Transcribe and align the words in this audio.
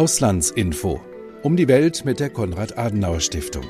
Auslandsinfo. 0.00 0.98
Um 1.42 1.58
die 1.58 1.68
Welt 1.68 2.06
mit 2.06 2.20
der 2.20 2.30
Konrad-Adenauer-Stiftung. 2.30 3.64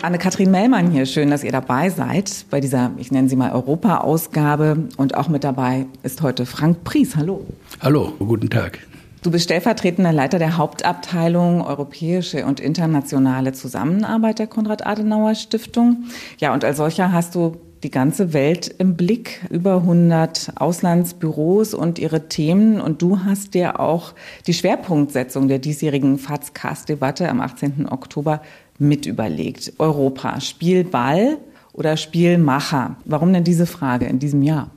Anne-Kathrin 0.00 0.50
Mellmann 0.50 0.90
hier, 0.90 1.04
schön, 1.04 1.28
dass 1.28 1.44
ihr 1.44 1.52
dabei 1.52 1.90
seid 1.90 2.46
bei 2.48 2.58
dieser, 2.58 2.90
ich 2.96 3.12
nenne 3.12 3.28
sie 3.28 3.36
mal 3.36 3.52
Europa-Ausgabe. 3.52 4.88
Und 4.96 5.14
auch 5.14 5.28
mit 5.28 5.44
dabei 5.44 5.84
ist 6.04 6.22
heute 6.22 6.46
Frank 6.46 6.84
Pries. 6.84 7.16
Hallo. 7.16 7.44
Hallo, 7.82 8.14
guten 8.18 8.48
Tag. 8.48 8.78
Du 9.22 9.30
bist 9.30 9.44
stellvertretender 9.44 10.10
Leiter 10.10 10.38
der 10.38 10.56
Hauptabteilung 10.56 11.60
Europäische 11.60 12.46
und 12.46 12.58
internationale 12.58 13.52
Zusammenarbeit 13.52 14.38
der 14.38 14.46
Konrad-Adenauer-Stiftung. 14.46 16.04
Ja, 16.38 16.54
und 16.54 16.64
als 16.64 16.78
solcher 16.78 17.12
hast 17.12 17.34
du 17.34 17.58
die 17.84 17.90
ganze 17.90 18.32
Welt 18.32 18.74
im 18.78 18.96
Blick, 18.96 19.46
über 19.50 19.76
100 19.76 20.52
Auslandsbüros 20.56 21.74
und 21.74 21.98
ihre 21.98 22.28
Themen. 22.28 22.80
Und 22.80 23.02
du 23.02 23.20
hast 23.20 23.54
dir 23.54 23.78
auch 23.78 24.14
die 24.46 24.54
Schwerpunktsetzung 24.54 25.46
der 25.46 25.58
diesjährigen 25.58 26.18
FATS-Cast-Debatte 26.18 27.28
am 27.28 27.40
18. 27.40 27.86
Oktober 27.88 28.40
mit 28.78 29.06
überlegt. 29.06 29.74
Europa, 29.78 30.40
Spielball 30.40 31.38
oder 31.72 31.96
Spielmacher? 31.96 32.96
Warum 33.04 33.32
denn 33.32 33.44
diese 33.44 33.66
Frage 33.66 34.06
in 34.06 34.18
diesem 34.18 34.42
Jahr? 34.42 34.70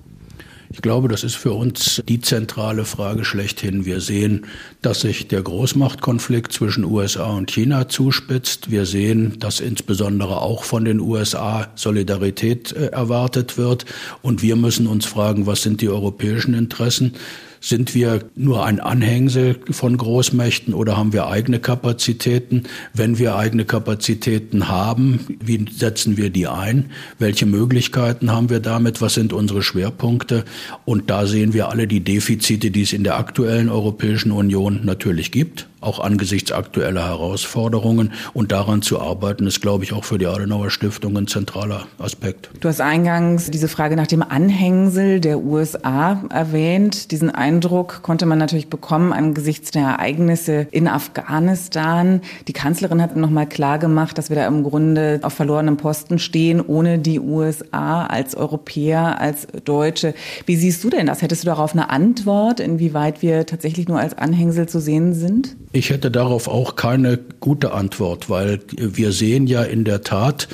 Ich 0.69 0.81
glaube, 0.81 1.07
das 1.07 1.23
ist 1.23 1.35
für 1.35 1.53
uns 1.53 2.03
die 2.07 2.19
zentrale 2.19 2.83
Frage 2.83 3.23
schlechthin. 3.23 3.85
Wir 3.85 4.01
sehen, 4.01 4.45
dass 4.81 5.01
sich 5.01 5.27
der 5.27 5.41
Großmachtkonflikt 5.41 6.51
zwischen 6.51 6.83
USA 6.83 7.27
und 7.27 7.49
China 7.49 7.87
zuspitzt. 7.87 8.69
Wir 8.69 8.85
sehen, 8.85 9.39
dass 9.39 9.59
insbesondere 9.59 10.41
auch 10.41 10.63
von 10.63 10.83
den 10.83 10.99
USA 10.99 11.67
Solidarität 11.75 12.73
äh, 12.73 12.87
erwartet 12.87 13.57
wird. 13.57 13.85
Und 14.21 14.41
wir 14.41 14.55
müssen 14.55 14.87
uns 14.87 15.05
fragen, 15.05 15.45
was 15.45 15.61
sind 15.61 15.81
die 15.81 15.89
europäischen 15.89 16.53
Interessen? 16.53 17.13
Sind 17.59 17.95
wir 17.95 18.25
nur 18.35 18.65
ein 18.65 18.79
Anhängsel 18.79 19.59
von 19.71 19.97
Großmächten 19.97 20.73
oder 20.73 20.97
haben 20.97 21.13
wir 21.13 21.27
eigene 21.27 21.59
Kapazitäten? 21.59 22.63
Wenn 22.93 23.17
wir 23.17 23.35
eigene 23.35 23.65
Kapazitäten 23.65 24.67
haben, 24.67 25.19
wie 25.39 25.65
setzen 25.71 26.17
wir 26.17 26.29
die 26.29 26.47
ein? 26.47 26.91
Welche 27.19 27.45
Möglichkeiten 27.45 28.31
haben 28.31 28.49
wir 28.49 28.59
damit? 28.59 29.01
Was 29.01 29.15
sind 29.15 29.33
unsere 29.33 29.63
Schwerpunkte? 29.63 30.45
Und 30.85 31.09
da 31.09 31.25
sehen 31.25 31.53
wir 31.53 31.69
alle 31.69 31.87
die 31.87 32.01
Defizite, 32.01 32.71
die 32.71 32.81
es 32.81 32.93
in 32.93 33.03
der 33.03 33.17
aktuellen 33.17 33.69
Europäischen 33.69 34.31
Union 34.31 34.81
natürlich 34.83 35.31
gibt 35.31 35.67
auch 35.81 35.99
angesichts 35.99 36.51
aktueller 36.51 37.05
Herausforderungen. 37.07 38.13
Und 38.33 38.51
daran 38.51 38.81
zu 38.81 38.99
arbeiten, 38.99 39.47
ist, 39.47 39.61
glaube 39.61 39.83
ich, 39.83 39.93
auch 39.93 40.03
für 40.03 40.17
die 40.17 40.27
Adenauer 40.27 40.69
Stiftung 40.69 41.17
ein 41.17 41.27
zentraler 41.27 41.87
Aspekt. 41.99 42.49
Du 42.59 42.67
hast 42.67 42.81
eingangs 42.81 43.51
diese 43.51 43.67
Frage 43.67 43.95
nach 43.95 44.07
dem 44.07 44.23
Anhängsel 44.23 45.19
der 45.19 45.39
USA 45.39 46.23
erwähnt. 46.29 47.11
Diesen 47.11 47.29
Eindruck 47.29 48.01
konnte 48.01 48.25
man 48.25 48.39
natürlich 48.39 48.69
bekommen 48.69 49.13
angesichts 49.13 49.71
der 49.71 49.83
Ereignisse 49.83 50.67
in 50.71 50.87
Afghanistan. 50.87 52.21
Die 52.47 52.53
Kanzlerin 52.53 53.01
hat 53.01 53.15
noch 53.15 53.29
mal 53.29 53.45
klar 53.45 53.79
gemacht, 53.79 54.17
dass 54.17 54.29
wir 54.29 54.35
da 54.35 54.47
im 54.47 54.63
Grunde 54.63 55.19
auf 55.21 55.33
verlorenem 55.33 55.77
Posten 55.77 56.19
stehen, 56.19 56.61
ohne 56.61 56.99
die 56.99 57.19
USA 57.19 58.05
als 58.05 58.35
Europäer, 58.35 59.19
als 59.19 59.47
Deutsche. 59.65 60.13
Wie 60.45 60.55
siehst 60.55 60.83
du 60.83 60.89
denn 60.89 61.05
das? 61.05 61.21
Hättest 61.21 61.43
du 61.43 61.47
darauf 61.47 61.73
eine 61.73 61.89
Antwort, 61.89 62.59
inwieweit 62.59 63.21
wir 63.21 63.45
tatsächlich 63.45 63.87
nur 63.87 63.99
als 63.99 64.17
Anhängsel 64.17 64.67
zu 64.67 64.79
sehen 64.79 65.13
sind? 65.13 65.55
Ich 65.73 65.89
hätte 65.89 66.09
darauf 66.11 66.47
auch 66.47 66.75
keine 66.75 67.19
gute 67.39 67.73
Antwort, 67.73 68.29
weil 68.29 68.61
wir 68.77 69.11
sehen 69.11 69.47
ja 69.47 69.63
in 69.63 69.83
der 69.83 70.01
Tat, 70.01 70.47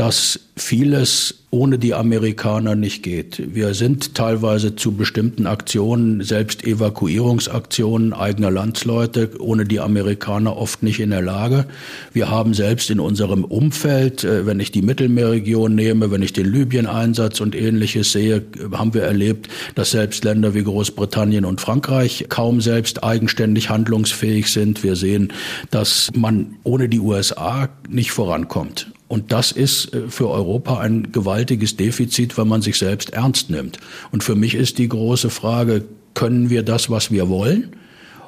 dass 0.00 0.40
vieles 0.56 1.34
ohne 1.50 1.78
die 1.78 1.92
Amerikaner 1.92 2.74
nicht 2.74 3.02
geht. 3.02 3.54
Wir 3.54 3.74
sind 3.74 4.14
teilweise 4.14 4.74
zu 4.74 4.92
bestimmten 4.92 5.46
Aktionen, 5.46 6.22
selbst 6.22 6.64
Evakuierungsaktionen 6.64 8.14
eigener 8.14 8.50
Landsleute, 8.50 9.32
ohne 9.38 9.66
die 9.66 9.78
Amerikaner 9.78 10.56
oft 10.56 10.82
nicht 10.82 11.00
in 11.00 11.10
der 11.10 11.20
Lage. 11.20 11.66
Wir 12.14 12.30
haben 12.30 12.54
selbst 12.54 12.88
in 12.88 12.98
unserem 12.98 13.44
Umfeld, 13.44 14.24
äh, 14.24 14.46
wenn 14.46 14.58
ich 14.58 14.72
die 14.72 14.80
Mittelmeerregion 14.80 15.74
nehme, 15.74 16.10
wenn 16.10 16.22
ich 16.22 16.32
den 16.32 16.50
Libyen-Einsatz 16.50 17.42
und 17.42 17.54
ähnliches 17.54 18.12
sehe, 18.12 18.42
haben 18.72 18.94
wir 18.94 19.02
erlebt, 19.02 19.50
dass 19.74 19.90
selbst 19.90 20.24
Länder 20.24 20.54
wie 20.54 20.62
Großbritannien 20.62 21.44
und 21.44 21.60
Frankreich 21.60 22.24
kaum 22.30 22.62
selbst 22.62 23.04
eigenständig 23.04 23.68
handlungsfähig 23.68 24.50
sind. 24.50 24.82
Wir 24.82 24.96
sehen, 24.96 25.30
dass 25.70 26.10
man 26.16 26.56
ohne 26.64 26.88
die 26.88 27.00
USA 27.00 27.68
nicht 27.86 28.12
vorankommt. 28.12 28.90
Und 29.10 29.32
das 29.32 29.50
ist 29.50 29.92
äh, 29.92 30.08
für 30.08 30.30
Europa 30.30 30.78
ein 30.78 31.10
gewaltiges 31.10 31.76
Defizit, 31.76 32.38
wenn 32.38 32.46
man 32.46 32.62
sich 32.62 32.78
selbst 32.78 33.10
ernst 33.10 33.50
nimmt. 33.50 33.78
Und 34.12 34.22
für 34.22 34.36
mich 34.36 34.54
ist 34.54 34.78
die 34.78 34.88
große 34.88 35.30
Frage, 35.30 35.84
können 36.14 36.48
wir 36.48 36.62
das, 36.62 36.90
was 36.90 37.10
wir 37.10 37.28
wollen? 37.28 37.74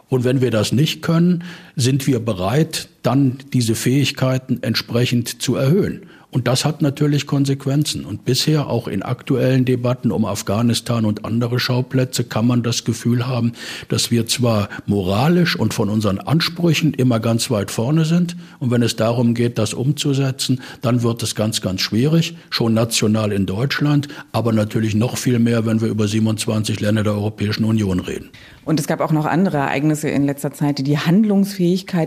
Und 0.09 0.25
wenn 0.25 0.41
wir 0.41 0.51
das 0.51 0.73
nicht 0.73 1.01
können, 1.01 1.45
sind 1.77 2.07
wir 2.07 2.21
bereit, 2.21 2.89
dann 3.03 3.39
diese 3.53 3.75
Fähigkeiten 3.75 4.59
entsprechend 4.63 5.43
zu 5.43 5.57
erhöhen. 5.57 6.03
Und 6.35 6.49
das 6.49 6.65
hat 6.65 6.81
natürlich 6.81 7.27
Konsequenzen. 7.27 8.07
Und 8.07 8.25
bisher 8.25 8.67
auch 8.67 8.89
in 8.89 9.03
aktuellen 9.03 9.67
Debatten 9.67 10.11
um 10.11 10.25
Afghanistan 10.25 11.05
und 11.05 11.27
andere 11.27 11.61
Schauplätze 11.61 12.25
kann 12.25 12.47
man 12.47 12.63
das 12.63 12.85
Gefühl 12.85 13.27
haben, 13.27 13.53
dass 13.91 14.11
wir 14.11 14.27
zwar 14.27 14.71
moralisch 14.87 15.57
und 15.57 15.75
von 15.75 15.91
unseren 15.91 16.19
Ansprüchen 16.19 16.95
immer 16.95 17.21
ganz 17.21 17.51
weit 17.51 17.71
vorne 17.71 18.07
sind. 18.07 18.35
Und 18.61 18.71
wenn 18.71 18.83
es 18.83 18.97
darum 18.97 19.35
geht, 19.35 19.59
das 19.59 19.75
umzusetzen, 19.75 20.63
dann 20.81 21.03
wird 21.03 21.23
es 21.23 21.35
ganz, 21.35 21.61
ganz 21.61 21.83
schwierig. 21.83 22.35
Schon 22.49 22.73
national 22.73 23.31
in 23.31 23.45
Deutschland, 23.45 24.09
aber 24.33 24.55
natürlich 24.55 24.95
noch 24.95 25.19
viel 25.19 25.39
mehr, 25.39 25.67
wenn 25.67 25.83
wir 25.83 25.89
über 25.89 26.09
27 26.09 26.81
Länder 26.81 27.03
der 27.03 27.13
Europäischen 27.13 27.65
Union 27.65 28.01
reden. 28.01 28.31
Und 28.65 28.81
es 28.81 28.87
gab 28.87 29.01
auch 29.01 29.13
noch 29.13 29.27
andere 29.27 29.59
Ereignisse 29.59 30.09
in 30.09 30.25
letzter 30.25 30.53
Zeit, 30.53 30.79
die 30.79 30.83
die 30.83 30.97
Handlungsfähigkeit 30.97 31.62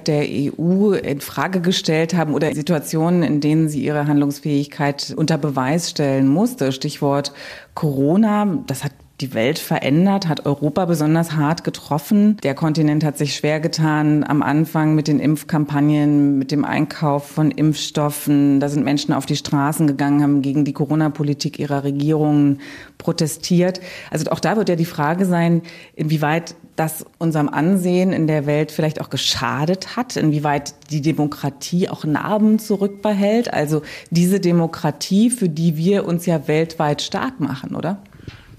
der 0.08 0.26
EU 0.28 0.92
in 0.94 1.22
Frage 1.22 1.62
gestellt 1.62 2.14
haben 2.14 2.34
oder 2.34 2.54
Situationen, 2.54 3.24
in 3.24 3.42
denen 3.42 3.70
sie 3.70 3.84
ihre 3.84 4.08
Handlungsfähigkeit 4.08 5.14
unter 5.16 5.38
Beweis 5.38 5.90
stellen 5.90 6.28
musste. 6.28 6.72
Stichwort 6.72 7.32
Corona. 7.74 8.60
Das 8.68 8.84
hat 8.84 8.92
die 9.22 9.34
Welt 9.34 9.60
verändert, 9.60 10.28
hat 10.28 10.46
Europa 10.46 10.86
besonders 10.86 11.34
hart 11.34 11.64
getroffen. 11.64 12.38
Der 12.44 12.54
Kontinent 12.54 13.06
hat 13.06 13.18
sich 13.18 13.36
schwer 13.36 13.62
getan 13.62 14.26
am 14.26 14.44
Anfang 14.44 14.94
mit 14.94 15.08
den 15.08 15.20
Impfkampagnen, 15.20 16.38
mit 16.38 16.52
dem 16.52 16.66
Einkauf 16.66 17.26
von 17.26 17.52
Impfstoffen. 17.52 18.60
Da 18.60 18.68
sind 18.68 18.84
Menschen 18.84 19.14
auf 19.14 19.26
die 19.26 19.38
Straßen 19.38 19.88
gegangen, 19.88 20.22
haben 20.22 20.42
gegen 20.42 20.66
die 20.66 20.74
Corona-Politik 20.74 21.60
ihrer 21.60 21.86
Regierungen 21.86 22.60
protestiert. 22.98 23.80
Also 24.12 24.30
auch 24.32 24.42
da 24.42 24.58
wird 24.58 24.68
ja 24.68 24.76
die 24.76 24.86
Frage 24.86 25.26
sein, 25.26 25.62
inwieweit 25.96 26.56
das 26.76 27.06
unserem 27.18 27.48
Ansehen 27.48 28.12
in 28.12 28.28
der 28.28 28.46
Welt 28.46 28.72
vielleicht 28.72 29.00
auch 29.00 29.10
geschadet 29.10 29.96
hat, 29.96 30.18
inwieweit 30.18 30.74
die 30.92 31.02
Demokratie 31.02 31.90
auch 31.90 32.04
Narben 32.04 32.60
zurückbehält. 32.60 33.54
Also 33.54 33.82
diese 34.10 34.40
Demokratie, 34.40 35.30
für 35.30 35.50
die 35.50 35.78
wir 35.78 36.06
uns 36.06 36.26
ja 36.26 36.48
weltweit 36.48 37.02
stark 37.02 37.40
machen, 37.40 37.76
oder? 37.76 38.00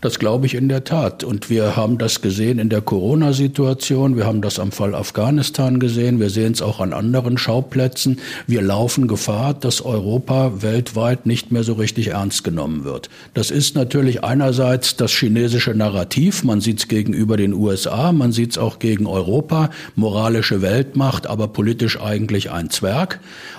Das 0.02 0.18
glaube 0.18 0.44
ich 0.46 0.54
in 0.54 0.68
der 0.68 0.84
Tat. 0.84 1.24
Und 1.24 1.48
wir 1.48 1.74
haben 1.74 1.96
das 1.96 2.20
gesehen 2.20 2.58
in 2.58 2.68
der 2.68 2.82
Corona-Situation. 2.82 4.16
Wir 4.16 4.26
haben 4.26 4.42
das 4.42 4.58
am 4.58 4.70
Fall 4.70 4.94
Afghanistan 4.94 5.80
gesehen. 5.80 6.20
Wir 6.20 6.28
sehen 6.28 6.52
es 6.52 6.60
auch 6.60 6.80
an 6.80 6.92
anderen 6.92 7.38
Schauplätzen. 7.38 8.20
Wir 8.46 8.60
laufen 8.60 9.08
Gefahr, 9.08 9.54
dass 9.54 9.80
Europa 9.80 10.60
weltweit 10.60 11.24
nicht 11.24 11.50
mehr 11.50 11.64
so 11.64 11.74
richtig 11.74 12.08
ernst 12.08 12.44
genommen 12.44 12.84
wird. 12.84 13.08
Das 13.32 13.50
ist 13.50 13.74
natürlich 13.74 14.22
einerseits 14.22 14.96
das 14.96 15.12
chinesische 15.12 15.74
Narrativ. 15.74 16.44
Man 16.44 16.60
sieht 16.60 16.80
es 16.80 16.88
gegenüber 16.88 17.38
den 17.38 17.54
USA. 17.54 18.12
Man 18.12 18.32
sieht 18.32 18.50
es 18.52 18.58
auch 18.58 18.78
gegen 18.78 19.06
Europa. 19.06 19.70
Moralische 19.94 20.60
Weltmacht, 20.60 21.26
aber 21.26 21.48
politisch 21.48 21.98
eigentlich 21.98 22.50
ein 22.50 22.68
Zwerg. 22.68 23.18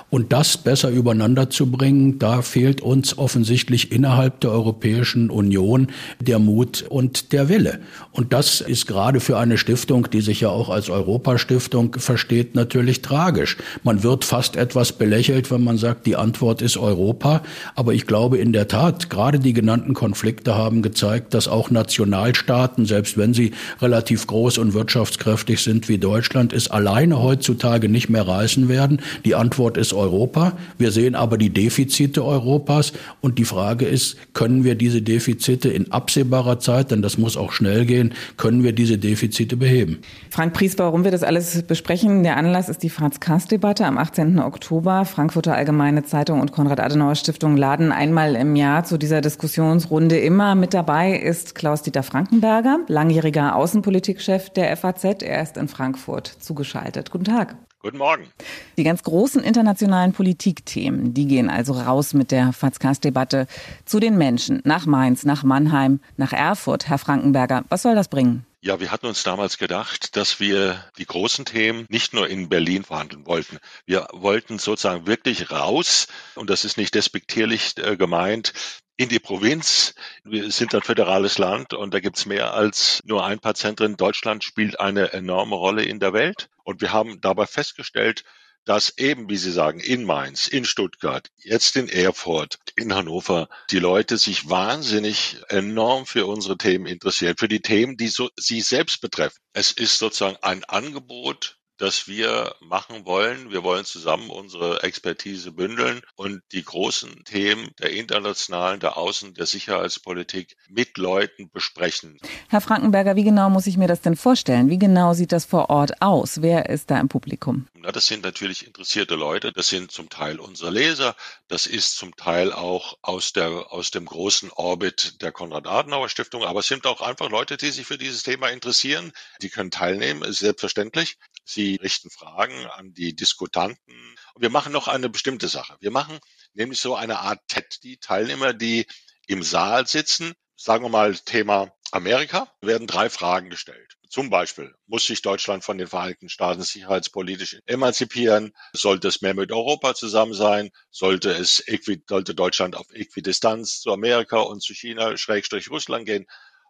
Und 0.10 0.32
das 0.32 0.56
besser 0.56 0.90
übereinander 0.90 1.50
zu 1.50 1.70
bringen, 1.70 2.18
da 2.18 2.42
fehlt 2.42 2.80
uns 2.80 3.18
offensichtlich 3.18 3.92
innerhalb 3.92 4.40
der 4.40 4.52
Europäischen 4.52 5.30
Union 5.30 5.88
der 6.22 6.40
Mut 6.40 6.86
und 6.88 7.34
der 7.34 7.50
Wille. 7.50 7.80
Und 8.14 8.32
das 8.32 8.62
ist 8.62 8.88
gerade 8.88 9.20
für 9.20 9.38
eine 9.38 9.58
Stiftung, 9.58 10.10
die 10.10 10.22
sich 10.22 10.40
ja 10.40 10.50
auch 10.50 10.70
als 10.70 10.90
Europastiftung 10.90 11.98
versteht, 12.00 12.56
natürlich 12.56 13.02
tragisch. 13.02 13.58
Man 13.84 14.02
wird 14.02 14.24
fast 14.24 14.56
etwas 14.56 14.94
belächelt, 14.94 15.52
wenn 15.52 15.66
man 15.66 15.78
sagt, 15.78 16.06
die 16.06 16.16
Antwort 16.16 16.62
ist 16.62 16.78
Europa. 16.78 17.44
Aber 17.76 17.94
ich 17.94 18.08
glaube 18.08 18.38
in 18.38 18.54
der 18.54 18.70
Tat, 18.70 19.10
gerade 19.10 19.40
die 19.40 19.52
genannten 19.52 19.94
Konflikte 19.94 20.56
haben 20.56 20.84
gezeigt, 20.84 21.34
dass 21.34 21.50
auch 21.50 21.70
Nationalstaaten, 21.70 22.86
selbst 22.86 23.18
wenn 23.18 23.34
sie 23.34 23.52
relativ 23.82 24.26
groß 24.26 24.58
und 24.60 24.74
wirtschaftskräftig 24.74 25.62
sind 25.62 25.90
wie 25.90 25.98
Deutschland, 25.98 26.54
es 26.54 26.72
alleine 26.72 27.22
heutzutage 27.22 27.90
nicht 27.90 28.10
mehr 28.10 28.26
reißen 28.26 28.70
werden. 28.70 29.02
Die 29.26 29.36
Antwort 29.36 29.76
ist 29.76 29.97
Europa. 29.98 30.54
Wir 30.78 30.92
sehen 30.92 31.16
aber 31.16 31.38
die 31.38 31.50
Defizite 31.50 32.24
Europas. 32.24 32.94
Und 33.22 33.40
die 33.40 33.46
Frage 33.46 33.86
ist, 33.86 34.18
können 34.34 34.64
wir 34.64 34.76
diese 34.76 35.02
Defizite 35.02 35.70
in 35.70 35.92
absehbarer 35.92 36.60
Zeit, 36.60 36.92
denn 36.92 37.02
das 37.02 37.18
muss 37.18 37.38
auch 37.38 37.52
schnell 37.52 37.86
gehen, 37.86 38.14
können 38.38 38.64
wir 38.64 38.72
diese 38.72 38.98
Defizite 38.98 39.58
beheben? 39.58 40.00
Frank 40.30 40.54
Pries, 40.54 40.78
warum 40.78 41.04
wir 41.04 41.12
das 41.12 41.24
alles 41.24 41.64
besprechen, 41.64 42.24
der 42.24 42.38
Anlass 42.38 42.70
ist 42.70 42.84
die 42.84 42.90
Franz-Kast-Debatte 42.90 43.86
am 43.86 43.98
18. 43.98 44.40
Oktober. 44.40 45.06
Frankfurter 45.06 45.56
Allgemeine 45.56 46.04
Zeitung 46.04 46.42
und 46.42 46.52
Konrad-Adenauer-Stiftung 46.52 47.58
laden 47.58 47.92
einmal 47.92 48.36
im 48.36 48.56
Jahr 48.56 48.84
zu 48.84 48.98
dieser 48.98 49.22
Diskussionsrunde 49.22 50.18
immer 50.18 50.56
mit 50.56 50.74
dabei 50.74 51.18
ist 51.18 51.56
Klaus-Dieter 51.56 52.04
Frankenberger, 52.04 52.80
langjähriger 52.88 53.56
Außenpolitikchef 53.56 54.50
der 54.52 54.76
FAZ. 54.78 55.24
Er 55.24 55.42
ist 55.42 55.58
in 55.58 55.68
Frankfurt 55.68 56.28
zugeschaltet. 56.28 57.12
Guten 57.12 57.26
Tag. 57.26 57.56
Guten 57.80 58.00
Morgen. 58.00 58.28
Die 58.76 58.84
ganz 58.84 59.04
großen 59.04 59.44
internationalen 59.44 60.12
Politikthemen, 60.12 61.14
die 61.14 61.28
gehen 61.28 61.48
also 61.48 61.74
raus 61.74 62.16
mit 62.16 62.32
der 62.32 62.52
Fazkas-Debatte 62.52 63.46
zu 63.86 64.00
den 64.00 64.18
Menschen 64.18 64.62
nach 64.64 64.88
Mainz, 64.88 65.26
nach 65.26 65.44
Mannheim, 65.44 66.00
nach 66.18 66.34
Erfurt. 66.34 66.90
Herr 66.90 66.98
Frankenberger, 66.98 67.66
was 67.70 67.84
soll 67.84 67.94
das 67.94 68.08
bringen? 68.08 68.48
Ja, 68.62 68.80
wir 68.80 68.92
hatten 68.92 69.06
uns 69.06 69.22
damals 69.22 69.60
gedacht, 69.60 70.16
dass 70.16 70.40
wir 70.40 70.84
die 70.98 71.06
großen 71.06 71.46
Themen 71.46 71.86
nicht 71.90 72.16
nur 72.16 72.28
in 72.28 72.50
Berlin 72.50 72.84
verhandeln 72.84 73.28
wollten. 73.28 73.60
Wir 73.86 74.08
wollten 74.12 74.58
sozusagen 74.58 75.06
wirklich 75.06 75.52
raus, 75.52 76.08
und 76.34 76.50
das 76.50 76.66
ist 76.66 76.78
nicht 76.78 76.96
despektierlich 76.96 77.76
äh, 77.78 77.96
gemeint, 77.96 78.54
in 78.98 79.10
die 79.10 79.20
Provinz. 79.20 79.94
Wir 80.24 80.52
sind 80.52 80.74
ein 80.74 80.82
föderales 80.82 81.38
Land 81.38 81.74
und 81.74 81.94
da 81.94 82.00
gibt's 82.00 82.26
mehr 82.26 82.54
als 82.54 83.00
nur 83.06 83.24
ein 83.24 83.40
paar 83.40 83.54
Zentren. 83.54 83.96
Deutschland 83.96 84.44
spielt 84.44 84.80
eine 84.80 85.14
enorme 85.14 85.56
Rolle 85.56 85.84
in 85.84 86.00
der 86.00 86.14
Welt. 86.14 86.50
Und 86.64 86.82
wir 86.82 86.92
haben 86.92 87.22
dabei 87.22 87.46
festgestellt, 87.46 88.24
dass 88.66 88.98
eben, 88.98 89.30
wie 89.30 89.38
Sie 89.38 89.52
sagen, 89.52 89.80
in 89.80 90.04
Mainz, 90.04 90.48
in 90.48 90.66
Stuttgart, 90.66 91.30
jetzt 91.38 91.78
in 91.78 91.88
Erfurt, 91.88 92.60
in 92.76 92.94
Hannover, 92.94 93.48
die 93.72 93.80
Leute 93.80 94.18
sich 94.18 94.50
wahnsinnig 94.50 95.38
enorm 95.48 96.06
für 96.06 96.26
unsere 96.26 96.58
Themen 96.58 96.86
interessieren, 96.86 97.38
für 97.38 97.48
die 97.48 97.62
Themen, 97.62 97.96
die 97.96 98.10
so 98.10 98.30
sie 98.36 98.60
selbst 98.60 99.00
betreffen. 99.00 99.38
Es 99.54 99.72
ist 99.72 100.00
sozusagen 100.00 100.38
ein 100.42 100.66
Angebot 100.66 101.57
das 101.78 102.08
wir 102.08 102.56
machen 102.60 103.06
wollen. 103.06 103.52
Wir 103.52 103.64
wollen 103.64 103.86
zusammen 103.86 104.30
unsere 104.30 104.84
Expertise 104.84 105.52
bündeln 105.52 106.02
und 106.16 106.42
die 106.52 106.64
großen 106.64 107.24
Themen 107.24 107.70
der 107.80 107.92
internationalen, 107.92 108.80
der 108.80 108.98
Außen-, 108.98 109.34
der 109.34 109.46
Sicherheitspolitik 109.46 110.58
mit 110.70 110.98
Leuten 110.98 111.50
besprechen. 111.50 112.20
Herr 112.50 112.62
Frankenberger, 112.62 113.16
wie 113.16 113.24
genau 113.24 113.50
muss 113.50 113.68
ich 113.68 113.78
mir 113.78 113.88
das 113.88 114.02
denn 114.02 114.16
vorstellen? 114.16 114.70
Wie 114.70 114.80
genau 114.80 115.14
sieht 115.14 115.32
das 115.32 115.46
vor 115.46 115.70
Ort 115.70 116.02
aus? 116.02 116.42
Wer 116.42 116.70
ist 116.70 116.90
da 116.90 117.00
im 117.00 117.10
Publikum? 117.10 117.68
Na, 117.76 117.92
das 117.92 118.08
sind 118.08 118.24
natürlich 118.24 118.66
interessierte 118.66 119.16
Leute. 119.16 119.52
Das 119.52 119.70
sind 119.70 119.92
zum 119.92 120.10
Teil 120.10 120.40
unsere 120.40 120.72
Leser. 120.72 121.16
Das 121.48 121.68
ist 121.68 121.98
zum 121.98 122.16
Teil 122.16 122.52
auch 122.52 122.98
aus 123.02 123.34
der, 123.34 123.72
aus 123.72 123.92
dem 123.92 124.06
großen 124.06 124.52
Orbit 124.52 125.22
der 125.22 125.32
Konrad-Adenauer-Stiftung. 125.32 126.44
Aber 126.44 126.62
es 126.62 126.68
sind 126.68 126.86
auch 126.86 127.02
einfach 127.02 127.30
Leute, 127.30 127.58
die 127.58 127.72
sich 127.72 127.86
für 127.86 127.98
dieses 127.98 128.24
Thema 128.24 128.50
interessieren. 128.50 129.12
Die 129.42 129.50
können 129.50 129.72
teilnehmen, 129.72 130.24
selbstverständlich. 130.32 131.18
Sie 131.48 131.76
richten 131.76 132.10
Fragen 132.10 132.66
an 132.68 132.94
die 132.94 133.16
Diskutanten. 133.16 134.16
Und 134.34 134.42
wir 134.42 134.50
machen 134.50 134.74
noch 134.74 134.90
eine 134.90 135.08
bestimmte 135.08 135.48
Sache. 135.48 135.78
Wir 135.80 135.92
machen 135.92 136.20
nämlich 136.54 136.82
so 136.82 136.96
eine 136.96 137.20
Art 137.20 137.40
TED. 137.48 137.84
Die 137.84 137.98
Teilnehmer, 137.98 138.54
die 138.54 138.86
im 139.28 139.44
Saal 139.44 139.88
sitzen, 139.88 140.34
sagen 140.58 140.84
wir 140.84 140.90
mal 140.90 141.16
Thema 141.16 141.72
Amerika, 141.92 142.52
werden 142.62 142.86
drei 142.86 143.10
Fragen 143.10 143.50
gestellt. 143.50 143.98
Zum 144.10 144.30
Beispiel, 144.30 144.74
muss 144.88 145.06
sich 145.06 145.22
Deutschland 145.22 145.64
von 145.64 145.78
den 145.78 145.88
Vereinigten 145.88 146.28
Staaten 146.28 146.64
sicherheitspolitisch 146.64 147.60
emanzipieren? 147.66 148.54
Sollte 148.74 149.08
es 149.08 149.22
mehr 149.22 149.34
mit 149.34 149.52
Europa 149.52 149.96
zusammen 149.96 150.34
sein? 150.34 150.72
Sollte 150.92 151.32
es, 151.32 151.64
sollte 152.08 152.36
Deutschland 152.36 152.76
auf 152.76 152.90
Äquidistanz 152.92 153.80
zu 153.80 153.92
Amerika 153.94 154.40
und 154.40 154.62
zu 154.62 154.74
China, 154.74 155.16
Schrägstrich 155.16 155.70
Russland 155.70 156.06
gehen? 156.06 156.26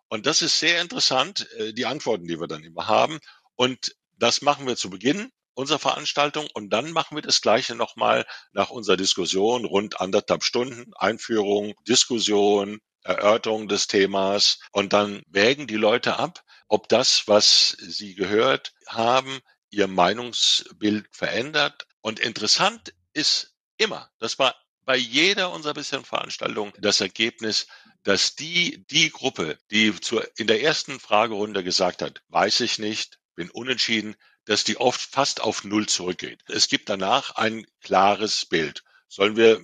Und 0.07 0.27
das 0.27 0.43
ist 0.43 0.59
sehr 0.59 0.81
interessant, 0.81 1.51
äh, 1.57 1.73
die 1.73 1.85
Antworten, 1.85 2.27
die 2.27 2.39
wir 2.39 2.47
dann 2.47 2.63
immer 2.63 2.87
haben. 2.87 3.19
Und 3.55 3.95
das 4.17 4.41
machen 4.41 4.67
wir 4.67 4.75
zu 4.75 4.89
Beginn 4.89 5.31
unserer 5.53 5.79
Veranstaltung 5.79 6.47
und 6.53 6.69
dann 6.69 6.91
machen 6.91 7.15
wir 7.15 7.23
das 7.23 7.41
Gleiche 7.41 7.73
nochmal 7.73 8.25
nach 8.51 8.69
unserer 8.69 8.97
Diskussion, 8.97 9.65
rund 9.65 9.99
anderthalb 9.99 10.43
Stunden, 10.43 10.91
Einführung, 10.95 11.73
Diskussion, 11.87 12.79
Erörterung 13.03 13.67
des 13.67 13.87
Themas 13.87 14.59
und 14.71 14.93
dann 14.93 15.23
wägen 15.27 15.65
die 15.65 15.75
Leute 15.75 16.17
ab, 16.17 16.43
ob 16.67 16.89
das, 16.89 17.23
was 17.27 17.75
sie 17.79 18.13
gehört 18.13 18.73
haben, 18.87 19.39
ihr 19.69 19.87
Meinungsbild 19.87 21.07
verändert. 21.11 21.87
Und 22.01 22.19
interessant 22.19 22.93
ist 23.13 23.55
immer, 23.77 24.09
das 24.19 24.37
war 24.39 24.55
bei 24.85 24.95
jeder 24.95 25.51
unserer 25.51 25.73
bisherigen 25.73 26.05
Veranstaltungen 26.05 26.73
das 26.77 27.01
Ergebnis, 27.01 27.67
dass 28.03 28.35
die, 28.35 28.85
die 28.89 29.09
Gruppe, 29.09 29.57
die 29.71 29.99
zur, 29.99 30.25
in 30.37 30.47
der 30.47 30.61
ersten 30.61 30.99
Fragerunde 30.99 31.63
gesagt 31.63 32.01
hat, 32.01 32.21
weiß 32.29 32.61
ich 32.61 32.79
nicht, 32.79 33.19
bin 33.37 33.49
unentschieden, 33.51 34.15
dass 34.43 34.65
die 34.65 34.77
oft 34.77 34.99
fast 34.99 35.41
auf 35.41 35.63
Null 35.63 35.85
zurückgeht. 35.85 36.41
Es 36.49 36.67
gibt 36.67 36.89
danach 36.89 37.35
ein 37.35 37.65
klares 37.81 38.45
Bild. 38.45 38.83
Sollen 39.07 39.37
wir 39.37 39.61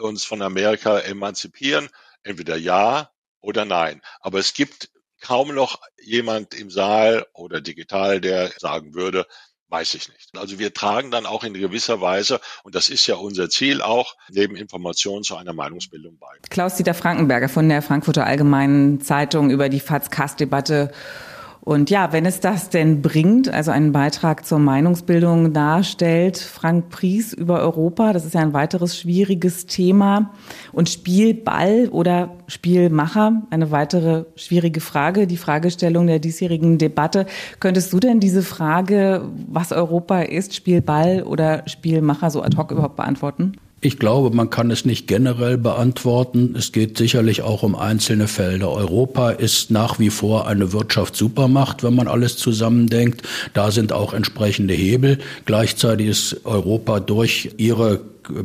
uns 0.00 0.24
von 0.24 0.42
Amerika 0.42 0.98
emanzipieren? 0.98 1.88
Entweder 2.22 2.56
ja 2.56 3.10
oder 3.40 3.64
nein. 3.64 4.02
Aber 4.20 4.38
es 4.38 4.52
gibt 4.52 4.90
kaum 5.22 5.54
noch 5.54 5.80
jemand 6.02 6.52
im 6.52 6.70
Saal 6.70 7.26
oder 7.32 7.62
digital, 7.62 8.20
der 8.20 8.52
sagen 8.58 8.94
würde, 8.94 9.26
weiß 9.68 9.94
ich 9.94 10.08
nicht. 10.08 10.36
Also 10.36 10.58
wir 10.58 10.74
tragen 10.74 11.10
dann 11.10 11.24
auch 11.24 11.44
in 11.44 11.54
gewisser 11.54 12.00
Weise, 12.00 12.40
und 12.62 12.74
das 12.74 12.88
ist 12.88 13.06
ja 13.06 13.16
unser 13.16 13.48
Ziel 13.48 13.80
auch, 13.80 14.14
neben 14.30 14.56
Informationen 14.56 15.24
zu 15.24 15.36
einer 15.36 15.52
Meinungsbildung 15.52 16.18
bei. 16.18 16.28
Klaus-Dieter 16.50 16.94
Frankenberger 16.94 17.48
von 17.48 17.68
der 17.68 17.80
Frankfurter 17.80 18.26
Allgemeinen 18.26 19.00
Zeitung 19.00 19.50
über 19.50 19.68
die 19.68 19.80
FATS-Kass-Debatte 19.80 20.92
und 21.64 21.88
ja, 21.88 22.12
wenn 22.12 22.26
es 22.26 22.40
das 22.40 22.68
denn 22.68 23.00
bringt, 23.00 23.48
also 23.48 23.70
einen 23.70 23.92
Beitrag 23.92 24.44
zur 24.44 24.58
Meinungsbildung 24.58 25.54
darstellt, 25.54 26.36
Frank 26.36 26.90
Pries 26.90 27.32
über 27.32 27.60
Europa, 27.60 28.12
das 28.12 28.26
ist 28.26 28.34
ja 28.34 28.42
ein 28.42 28.52
weiteres 28.52 28.98
schwieriges 28.98 29.64
Thema. 29.64 30.34
Und 30.72 30.90
Spielball 30.90 31.88
oder 31.88 32.36
Spielmacher, 32.48 33.44
eine 33.48 33.70
weitere 33.70 34.26
schwierige 34.36 34.80
Frage, 34.80 35.26
die 35.26 35.38
Fragestellung 35.38 36.06
der 36.06 36.18
diesjährigen 36.18 36.76
Debatte. 36.76 37.24
Könntest 37.60 37.94
du 37.94 37.98
denn 37.98 38.20
diese 38.20 38.42
Frage, 38.42 39.22
was 39.48 39.72
Europa 39.72 40.20
ist, 40.20 40.54
Spielball 40.54 41.22
oder 41.22 41.62
Spielmacher, 41.66 42.28
so 42.28 42.42
ad 42.42 42.58
hoc 42.58 42.72
überhaupt 42.72 42.96
beantworten? 42.96 43.52
Ich 43.84 43.98
glaube, 43.98 44.34
man 44.34 44.48
kann 44.48 44.70
es 44.70 44.86
nicht 44.86 45.06
generell 45.06 45.58
beantworten. 45.58 46.54
Es 46.56 46.72
geht 46.72 46.96
sicherlich 46.96 47.42
auch 47.42 47.62
um 47.62 47.76
einzelne 47.76 48.28
Felder. 48.28 48.72
Europa 48.72 49.28
ist 49.28 49.70
nach 49.70 49.98
wie 49.98 50.08
vor 50.08 50.46
eine 50.46 50.72
Wirtschaftssupermacht, 50.72 51.82
wenn 51.82 51.94
man 51.94 52.08
alles 52.08 52.38
zusammendenkt. 52.38 53.24
Da 53.52 53.70
sind 53.70 53.92
auch 53.92 54.14
entsprechende 54.14 54.72
Hebel. 54.72 55.18
Gleichzeitig 55.44 56.06
ist 56.06 56.46
Europa 56.46 56.98
durch 56.98 57.50
ihre 57.58 58.00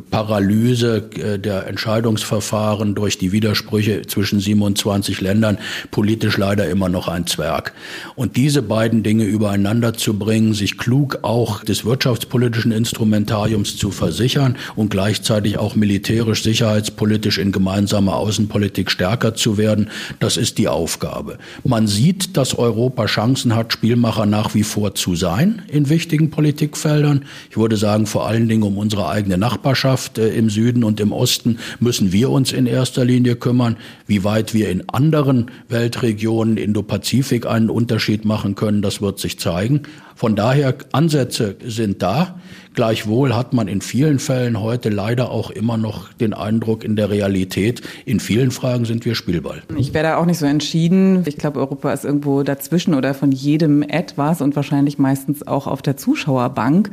Paralyse 0.10 1.10
äh, 1.16 1.40
der 1.40 1.68
Entscheidungsverfahren 1.68 2.96
durch 2.96 3.18
die 3.18 3.32
Widersprüche 3.32 4.04
zwischen 4.04 4.40
27 4.40 5.22
Ländern 5.22 5.58
politisch 5.92 6.38
leider 6.38 6.70
immer 6.70 6.90
noch 6.90 7.08
ein 7.08 7.28
Zwerg. 7.28 7.74
Und 8.16 8.36
diese 8.36 8.62
beiden 8.62 9.04
Dinge 9.04 9.24
übereinander 9.24 9.94
zu 9.94 10.18
bringen, 10.18 10.54
sich 10.54 10.78
klug 10.78 11.20
auch 11.22 11.64
des 11.64 11.86
wirtschaftspolitischen 11.86 12.72
Instrumentariums 12.72 13.78
zu 13.78 13.92
versichern 13.92 14.58
und 14.76 14.90
gleichzeitig 14.90 15.58
auch 15.58 15.76
militärisch, 15.76 16.44
sicherheitspolitisch 16.44 17.38
in 17.38 17.52
gemeinsamer 17.52 18.16
Außenpolitik 18.16 18.92
stärker 18.92 19.36
zu 19.36 19.58
werden, 19.58 19.90
das 20.20 20.38
ist 20.38 20.58
die 20.58 20.68
Aufgabe. 20.68 21.38
Man 21.64 21.88
sieht, 21.88 22.38
dass 22.38 22.58
Europa 22.58 23.06
Chancen 23.06 23.56
hat, 23.56 23.74
Spielmacher 23.74 24.26
nach 24.26 24.54
wie 24.54 24.64
vor 24.64 24.96
zu 24.96 25.16
sein 25.16 25.62
in 25.68 25.90
wichtigen 25.90 26.30
Politikfeldern. 26.30 27.26
Ich 27.50 27.58
würde 27.58 27.78
sagen, 27.78 28.06
vor 28.06 28.28
allen 28.28 28.48
Dingen 28.48 28.64
um 28.64 28.78
unsere 28.78 29.08
eigene 29.08 29.38
Nachbarschaft 29.38 29.69
Nachbarschaft 29.70 30.18
äh, 30.18 30.30
im 30.30 30.50
Süden 30.50 30.84
und 30.84 31.00
im 31.00 31.12
Osten 31.12 31.60
müssen 31.80 32.12
wir 32.12 32.32
uns 32.32 32.52
in 32.52 32.66
erster 32.66 33.06
Linie 33.06 33.36
kümmern. 33.36 33.78
Wie 34.08 34.24
weit 34.24 34.56
wir 34.56 34.70
in 34.70 34.90
anderen 34.90 35.52
Weltregionen, 35.68 36.58
Indo-Pazifik, 36.58 37.46
einen 37.46 37.70
Unterschied 37.70 38.26
machen 38.26 38.56
können, 38.56 38.82
das 38.82 39.00
wird 39.00 39.20
sich 39.20 39.38
zeigen. 39.40 39.84
Von 40.20 40.36
daher, 40.36 40.76
Ansätze 40.92 41.56
sind 41.66 42.02
da. 42.02 42.36
Gleichwohl 42.76 43.36
hat 43.36 43.54
man 43.54 43.68
in 43.68 43.82
vielen 43.82 44.20
Fällen 44.20 44.62
heute 44.62 44.90
leider 44.90 45.32
auch 45.32 45.50
immer 45.50 45.76
noch 45.78 46.14
den 46.14 46.34
Eindruck 46.34 46.84
in 46.84 46.96
der 46.96 47.10
Realität, 47.10 47.82
in 48.06 48.20
vielen 48.20 48.52
Fragen 48.52 48.86
sind 48.86 49.04
wir 49.06 49.16
Spielball. 49.16 49.64
Ich 49.76 49.94
wäre 49.94 50.04
da 50.04 50.18
auch 50.18 50.26
nicht 50.26 50.38
so 50.38 50.46
entschieden. 50.46 51.24
Ich 51.26 51.38
glaube, 51.38 51.60
Europa 51.60 51.92
ist 51.92 52.06
irgendwo 52.06 52.44
dazwischen 52.44 52.94
oder 52.94 53.14
von 53.14 53.32
jedem 53.32 53.82
etwas 53.82 54.42
und 54.42 54.56
wahrscheinlich 54.56 54.98
meistens 54.98 55.46
auch 55.48 55.68
auf 55.68 55.82
der 55.82 55.98
Zuschauerbank 55.98 56.92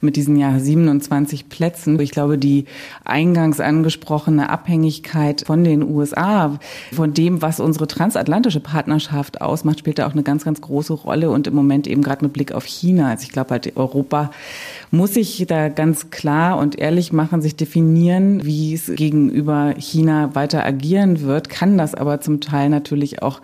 mit 0.00 0.16
diesen 0.16 0.36
ja 0.36 0.58
27 0.58 1.48
Plätzen. 1.48 1.98
Ich 2.00 2.12
glaube, 2.12 2.38
die 2.38 2.64
eingangs 3.04 3.58
angesprochene 3.60 4.48
Abhängigkeit 4.48 5.42
von 5.44 5.64
den 5.64 5.82
USA, 5.82 6.58
von 6.92 7.12
dem, 7.12 7.42
was 7.42 7.58
unsere 7.58 7.88
transatlantische 7.88 8.60
Partnerschaft 8.60 9.40
ausmacht, 9.40 9.80
spielt 9.80 9.98
da 9.98 10.06
auch 10.06 10.12
eine 10.12 10.22
ganz, 10.22 10.44
ganz 10.44 10.60
große 10.60 10.92
Rolle 10.92 11.30
und 11.30 11.46
im 11.46 11.54
Moment 11.54 11.86
eben 11.86 12.02
gerade 12.02 12.24
mit 12.24 12.32
Blick 12.32 12.52
auf 12.52 12.65
China. 12.66 13.10
Also 13.10 13.24
ich 13.24 13.32
glaube 13.32 13.50
halt, 13.50 13.76
Europa 13.76 14.30
muss 14.90 15.14
sich 15.14 15.44
da 15.48 15.68
ganz 15.68 16.10
klar 16.10 16.58
und 16.58 16.78
ehrlich 16.78 17.12
machen, 17.12 17.42
sich 17.42 17.56
definieren, 17.56 18.44
wie 18.44 18.74
es 18.74 18.86
gegenüber 18.94 19.74
China 19.78 20.34
weiter 20.34 20.64
agieren 20.64 21.22
wird, 21.22 21.48
kann 21.48 21.78
das 21.78 21.94
aber 21.94 22.20
zum 22.20 22.40
Teil 22.40 22.68
natürlich 22.68 23.22
auch 23.22 23.40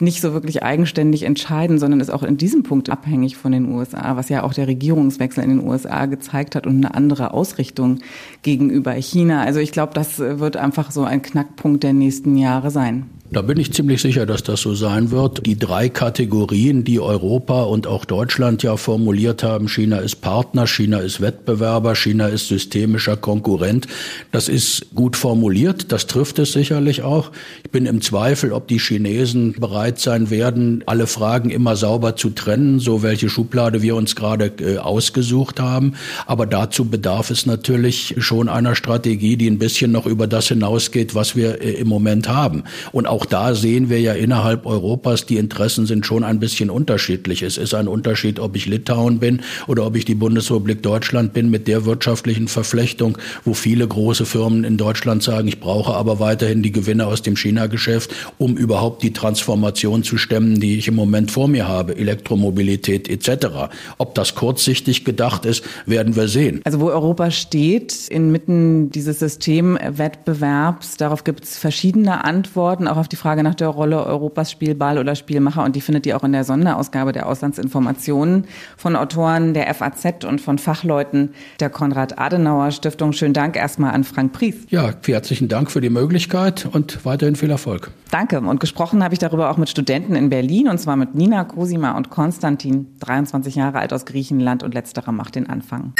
nicht 0.00 0.20
so 0.20 0.32
wirklich 0.32 0.62
eigenständig 0.62 1.24
entscheiden, 1.24 1.78
sondern 1.78 2.00
ist 2.00 2.10
auch 2.10 2.22
in 2.22 2.36
diesem 2.36 2.62
Punkt 2.62 2.88
abhängig 2.88 3.36
von 3.36 3.50
den 3.50 3.72
USA, 3.72 4.16
was 4.16 4.28
ja 4.28 4.44
auch 4.44 4.54
der 4.54 4.68
Regierungswechsel 4.68 5.42
in 5.42 5.50
den 5.50 5.66
USA 5.66 6.06
gezeigt 6.06 6.54
hat 6.54 6.66
und 6.66 6.76
eine 6.76 6.94
andere 6.94 7.32
Ausrichtung 7.34 7.98
gegenüber 8.42 8.92
China. 8.92 9.42
Also 9.42 9.58
ich 9.58 9.72
glaube, 9.72 9.94
das 9.94 10.18
wird 10.20 10.56
einfach 10.56 10.92
so 10.92 11.02
ein 11.02 11.22
Knackpunkt 11.22 11.82
der 11.82 11.92
nächsten 11.94 12.36
Jahre 12.36 12.70
sein. 12.70 13.06
Da 13.30 13.42
bin 13.42 13.60
ich 13.60 13.74
ziemlich 13.74 14.00
sicher, 14.00 14.24
dass 14.24 14.42
das 14.42 14.62
so 14.62 14.74
sein 14.74 15.10
wird. 15.10 15.44
Die 15.44 15.58
drei 15.58 15.90
Kategorien, 15.90 16.84
die 16.84 16.98
Europa 16.98 17.64
und 17.64 17.86
auch 17.86 18.06
Deutschland 18.06 18.62
ja 18.62 18.78
formuliert 18.78 19.42
haben, 19.42 19.68
China 19.68 19.98
ist 19.98 20.22
Partner, 20.22 20.66
China 20.66 21.00
ist 21.00 21.20
Wettbewerber, 21.20 21.94
China 21.94 22.28
ist 22.28 22.48
systemischer 22.48 23.18
Konkurrent, 23.18 23.86
das 24.32 24.48
ist 24.48 24.94
gut 24.94 25.14
formuliert, 25.14 25.92
das 25.92 26.06
trifft 26.06 26.38
es 26.38 26.52
sicherlich 26.52 27.02
auch. 27.02 27.30
Ich 27.64 27.70
bin 27.70 27.84
im 27.84 28.00
Zweifel, 28.00 28.50
ob 28.50 28.66
die 28.66 28.78
Chinesen 28.78 29.52
bereit 29.52 29.98
sein 29.98 30.30
werden, 30.30 30.82
alle 30.86 31.06
Fragen 31.06 31.50
immer 31.50 31.76
sauber 31.76 32.16
zu 32.16 32.30
trennen, 32.30 32.80
so 32.80 33.02
welche 33.02 33.28
Schublade 33.28 33.82
wir 33.82 33.94
uns 33.94 34.16
gerade 34.16 34.46
äh, 34.58 34.78
ausgesucht 34.78 35.60
haben. 35.60 35.96
Aber 36.24 36.46
dazu 36.46 36.86
bedarf 36.86 37.30
es 37.30 37.44
natürlich 37.44 38.14
schon 38.16 38.48
einer 38.48 38.74
Strategie, 38.74 39.36
die 39.36 39.50
ein 39.50 39.58
bisschen 39.58 39.92
noch 39.92 40.06
über 40.06 40.26
das 40.26 40.48
hinausgeht, 40.48 41.14
was 41.14 41.36
wir 41.36 41.60
äh, 41.60 41.72
im 41.72 41.88
Moment 41.88 42.26
haben. 42.26 42.64
Und 42.90 43.06
auch 43.06 43.17
auch 43.18 43.26
da 43.26 43.56
sehen 43.56 43.90
wir 43.90 44.00
ja 44.00 44.12
innerhalb 44.12 44.64
Europas, 44.64 45.26
die 45.26 45.38
Interessen 45.38 45.86
sind 45.86 46.06
schon 46.06 46.22
ein 46.22 46.38
bisschen 46.38 46.70
unterschiedlich. 46.70 47.42
Es 47.42 47.56
ist 47.56 47.74
ein 47.74 47.88
Unterschied, 47.88 48.38
ob 48.38 48.54
ich 48.54 48.66
Litauen 48.66 49.18
bin 49.18 49.40
oder 49.66 49.84
ob 49.86 49.96
ich 49.96 50.04
die 50.04 50.14
Bundesrepublik 50.14 50.84
Deutschland 50.84 51.32
bin 51.32 51.50
mit 51.50 51.66
der 51.66 51.84
wirtschaftlichen 51.84 52.46
Verflechtung, 52.46 53.18
wo 53.44 53.54
viele 53.54 53.88
große 53.88 54.24
Firmen 54.24 54.62
in 54.62 54.76
Deutschland 54.76 55.24
sagen, 55.24 55.48
ich 55.48 55.58
brauche 55.58 55.94
aber 55.94 56.20
weiterhin 56.20 56.62
die 56.62 56.70
Gewinne 56.70 57.08
aus 57.08 57.20
dem 57.22 57.34
China-Geschäft, 57.34 58.14
um 58.38 58.56
überhaupt 58.56 59.02
die 59.02 59.12
Transformation 59.12 60.04
zu 60.04 60.16
stemmen, 60.16 60.60
die 60.60 60.78
ich 60.78 60.86
im 60.86 60.94
Moment 60.94 61.32
vor 61.32 61.48
mir 61.48 61.66
habe, 61.66 61.96
Elektromobilität 61.96 63.08
etc. 63.08 63.72
Ob 63.98 64.14
das 64.14 64.36
kurzsichtig 64.36 65.04
gedacht 65.04 65.44
ist, 65.44 65.64
werden 65.86 66.14
wir 66.14 66.28
sehen. 66.28 66.60
Also 66.62 66.78
wo 66.78 66.86
Europa 66.86 67.32
steht, 67.32 68.06
inmitten 68.10 68.90
dieses 68.90 69.18
Systemwettbewerbs, 69.18 70.98
darauf 70.98 71.24
gibt 71.24 71.42
es 71.42 71.58
verschiedene 71.58 72.24
Antworten, 72.24 72.86
auch 72.86 72.96
auf 72.96 73.07
auf 73.08 73.10
die 73.10 73.16
Frage 73.16 73.42
nach 73.42 73.54
der 73.54 73.68
Rolle 73.68 74.04
Europas 74.04 74.50
Spielball 74.50 74.98
oder 74.98 75.14
Spielmacher 75.14 75.64
und 75.64 75.74
die 75.74 75.80
findet 75.80 76.04
ihr 76.04 76.14
auch 76.14 76.24
in 76.24 76.32
der 76.32 76.44
Sonderausgabe 76.44 77.12
der 77.12 77.26
Auslandsinformationen 77.26 78.44
von 78.76 78.96
Autoren 78.96 79.54
der 79.54 79.72
FAZ 79.72 80.26
und 80.26 80.42
von 80.42 80.58
Fachleuten 80.58 81.30
der 81.58 81.70
Konrad-Adenauer-Stiftung. 81.70 83.14
Schönen 83.14 83.32
Dank 83.32 83.56
erstmal 83.56 83.94
an 83.94 84.04
Frank 84.04 84.34
Pries. 84.34 84.56
Ja, 84.68 84.92
herzlichen 85.06 85.48
Dank 85.48 85.70
für 85.70 85.80
die 85.80 85.88
Möglichkeit 85.88 86.68
und 86.70 87.06
weiterhin 87.06 87.34
viel 87.34 87.50
Erfolg. 87.50 87.92
Danke. 88.10 88.40
Und 88.40 88.60
gesprochen 88.60 89.02
habe 89.02 89.14
ich 89.14 89.20
darüber 89.20 89.50
auch 89.50 89.56
mit 89.56 89.70
Studenten 89.70 90.14
in 90.14 90.28
Berlin 90.28 90.68
und 90.68 90.76
zwar 90.76 90.96
mit 90.96 91.14
Nina 91.14 91.44
Cosima 91.44 91.96
und 91.96 92.10
Konstantin, 92.10 92.88
23 93.00 93.54
Jahre 93.54 93.78
alt 93.78 93.94
aus 93.94 94.04
Griechenland 94.04 94.62
und 94.62 94.74
letzterer 94.74 95.12
macht 95.12 95.34
den 95.34 95.48
Anfang. 95.48 95.94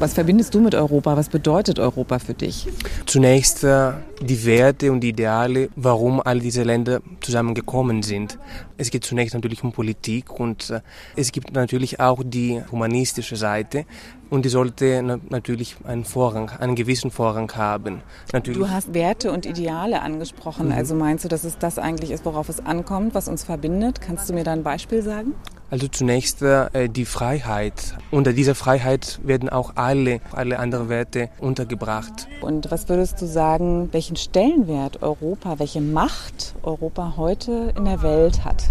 Was 0.00 0.14
verbindest 0.14 0.54
du 0.54 0.60
mit 0.60 0.74
Europa? 0.74 1.16
Was 1.16 1.28
bedeutet 1.28 1.78
Europa 1.78 2.18
für 2.18 2.34
dich? 2.34 2.66
Zunächst 3.06 3.62
äh, 3.62 3.92
die 4.20 4.44
Werte 4.44 4.90
und 4.90 5.00
die 5.00 5.10
Ideale, 5.10 5.68
warum 5.76 6.20
all 6.20 6.40
diese 6.40 6.64
Länder 6.64 7.00
zusammengekommen 7.20 8.02
sind. 8.02 8.38
Es 8.76 8.90
geht 8.90 9.04
zunächst 9.04 9.34
natürlich 9.34 9.62
um 9.62 9.72
Politik 9.72 10.38
und 10.38 10.70
äh, 10.70 10.80
es 11.14 11.30
gibt 11.30 11.54
natürlich 11.54 12.00
auch 12.00 12.22
die 12.24 12.60
humanistische 12.72 13.36
Seite 13.36 13.84
und 14.28 14.44
die 14.44 14.48
sollte 14.48 15.00
na 15.04 15.20
natürlich 15.28 15.76
einen 15.84 16.04
Vorrang, 16.04 16.50
einen 16.50 16.74
gewissen 16.74 17.12
Vorrang 17.12 17.52
haben. 17.54 18.02
Natürlich. 18.32 18.58
Du 18.58 18.68
hast 18.68 18.92
Werte 18.92 19.30
und 19.30 19.46
Ideale 19.46 20.02
angesprochen. 20.02 20.66
Mhm. 20.66 20.72
Also 20.72 20.96
meinst 20.96 21.24
du, 21.24 21.28
dass 21.28 21.44
es 21.44 21.58
das 21.58 21.78
eigentlich 21.78 22.10
ist, 22.10 22.24
worauf 22.24 22.48
es 22.48 22.64
ankommt, 22.64 23.14
was 23.14 23.28
uns 23.28 23.44
verbindet? 23.44 24.00
Kannst 24.00 24.28
du 24.28 24.34
mir 24.34 24.42
da 24.42 24.52
ein 24.52 24.64
Beispiel 24.64 25.02
sagen? 25.02 25.34
Also 25.74 25.88
zunächst 25.88 26.40
äh, 26.40 26.88
die 26.88 27.04
Freiheit. 27.04 27.96
Unter 28.12 28.32
dieser 28.32 28.54
Freiheit 28.54 29.18
werden 29.24 29.48
auch 29.48 29.72
alle, 29.74 30.20
alle 30.30 30.60
anderen 30.60 30.88
Werte 30.88 31.30
untergebracht. 31.40 32.28
Und 32.42 32.70
was 32.70 32.88
würdest 32.88 33.20
du 33.20 33.26
sagen, 33.26 33.88
welchen 33.90 34.14
Stellenwert 34.14 35.02
Europa, 35.02 35.58
welche 35.58 35.80
Macht 35.80 36.54
Europa 36.62 37.14
heute 37.16 37.74
in 37.76 37.86
der 37.86 38.04
Welt 38.04 38.44
hat? 38.44 38.66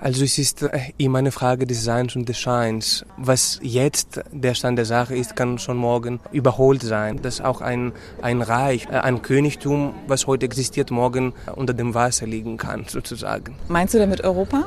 Also 0.00 0.24
es 0.24 0.38
ist 0.38 0.62
äh, 0.62 0.80
immer 0.98 1.18
eine 1.18 1.30
Frage 1.30 1.68
des 1.68 1.84
Seins 1.84 2.16
und 2.16 2.28
des 2.28 2.36
Scheins. 2.36 3.06
Was 3.16 3.60
jetzt 3.62 4.22
der 4.32 4.54
Stand 4.54 4.78
der 4.78 4.86
Sache 4.86 5.14
ist, 5.14 5.36
kann 5.36 5.60
schon 5.60 5.76
morgen 5.76 6.18
überholt 6.32 6.82
sein. 6.82 7.22
Dass 7.22 7.40
auch 7.40 7.60
ein, 7.60 7.92
ein 8.22 8.42
Reich, 8.42 8.88
äh, 8.90 8.96
ein 8.96 9.22
Königtum, 9.22 9.94
was 10.08 10.26
heute 10.26 10.46
existiert, 10.46 10.90
morgen 10.90 11.32
unter 11.54 11.74
dem 11.74 11.94
Wasser 11.94 12.26
liegen 12.26 12.56
kann, 12.56 12.86
sozusagen. 12.88 13.54
Meinst 13.68 13.94
du 13.94 13.98
damit 14.00 14.24
Europa? 14.24 14.64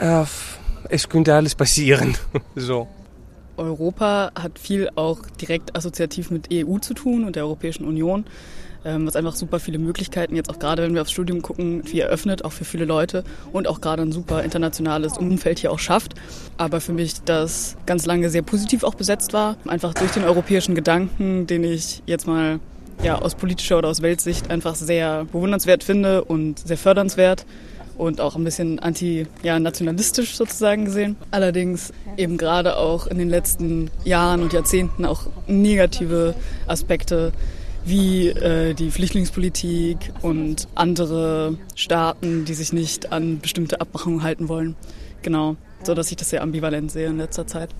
Äh, 0.00 0.24
es 0.88 1.08
könnte 1.08 1.34
alles 1.34 1.54
passieren. 1.54 2.16
so. 2.56 2.88
Europa 3.56 4.32
hat 4.34 4.58
viel 4.58 4.90
auch 4.96 5.20
direkt 5.40 5.76
assoziativ 5.76 6.30
mit 6.30 6.48
EU 6.52 6.78
zu 6.78 6.94
tun 6.94 7.24
und 7.24 7.36
der 7.36 7.44
Europäischen 7.44 7.84
Union, 7.84 8.24
ähm, 8.84 9.06
was 9.06 9.14
einfach 9.14 9.36
super 9.36 9.60
viele 9.60 9.78
Möglichkeiten 9.78 10.34
jetzt 10.34 10.50
auch 10.50 10.58
gerade, 10.58 10.82
wenn 10.82 10.94
wir 10.94 11.02
aufs 11.02 11.12
Studium 11.12 11.40
gucken, 11.40 11.82
wie 11.86 12.00
eröffnet, 12.00 12.44
auch 12.44 12.52
für 12.52 12.64
viele 12.64 12.84
Leute 12.84 13.22
und 13.52 13.68
auch 13.68 13.80
gerade 13.80 14.02
ein 14.02 14.12
super 14.12 14.42
internationales 14.42 15.16
Umfeld 15.16 15.60
hier 15.60 15.70
auch 15.70 15.78
schafft. 15.78 16.14
Aber 16.56 16.80
für 16.80 16.92
mich 16.92 17.22
das 17.22 17.76
ganz 17.86 18.06
lange 18.06 18.28
sehr 18.28 18.42
positiv 18.42 18.82
auch 18.82 18.94
besetzt 18.94 19.32
war, 19.32 19.56
einfach 19.66 19.94
durch 19.94 20.10
den 20.10 20.24
europäischen 20.24 20.74
Gedanken, 20.74 21.46
den 21.46 21.64
ich 21.64 22.02
jetzt 22.06 22.26
mal 22.26 22.58
ja, 23.02 23.18
aus 23.18 23.34
politischer 23.34 23.78
oder 23.78 23.88
aus 23.88 24.02
Weltsicht 24.02 24.50
einfach 24.50 24.74
sehr 24.74 25.24
bewundernswert 25.26 25.84
finde 25.84 26.24
und 26.24 26.58
sehr 26.58 26.78
fördernswert 26.78 27.44
und 27.96 28.20
auch 28.20 28.36
ein 28.36 28.44
bisschen 28.44 28.78
anti-nationalistisch 28.78 30.30
ja, 30.30 30.36
sozusagen 30.36 30.84
gesehen. 30.84 31.16
Allerdings 31.30 31.92
eben 32.16 32.36
gerade 32.36 32.76
auch 32.76 33.06
in 33.06 33.18
den 33.18 33.28
letzten 33.28 33.90
Jahren 34.04 34.42
und 34.42 34.52
Jahrzehnten 34.52 35.04
auch 35.04 35.26
negative 35.46 36.34
Aspekte 36.66 37.32
wie 37.84 38.28
äh, 38.28 38.74
die 38.74 38.90
Flüchtlingspolitik 38.90 40.12
und 40.22 40.68
andere 40.74 41.58
Staaten, 41.74 42.44
die 42.44 42.54
sich 42.54 42.72
nicht 42.72 43.12
an 43.12 43.40
bestimmte 43.40 43.80
Abmachungen 43.80 44.22
halten 44.22 44.48
wollen. 44.48 44.74
Genau, 45.22 45.56
so 45.82 45.94
dass 45.94 46.10
ich 46.10 46.16
das 46.16 46.30
sehr 46.30 46.42
ambivalent 46.42 46.90
sehe 46.90 47.08
in 47.08 47.18
letzter 47.18 47.46
Zeit. 47.46 47.70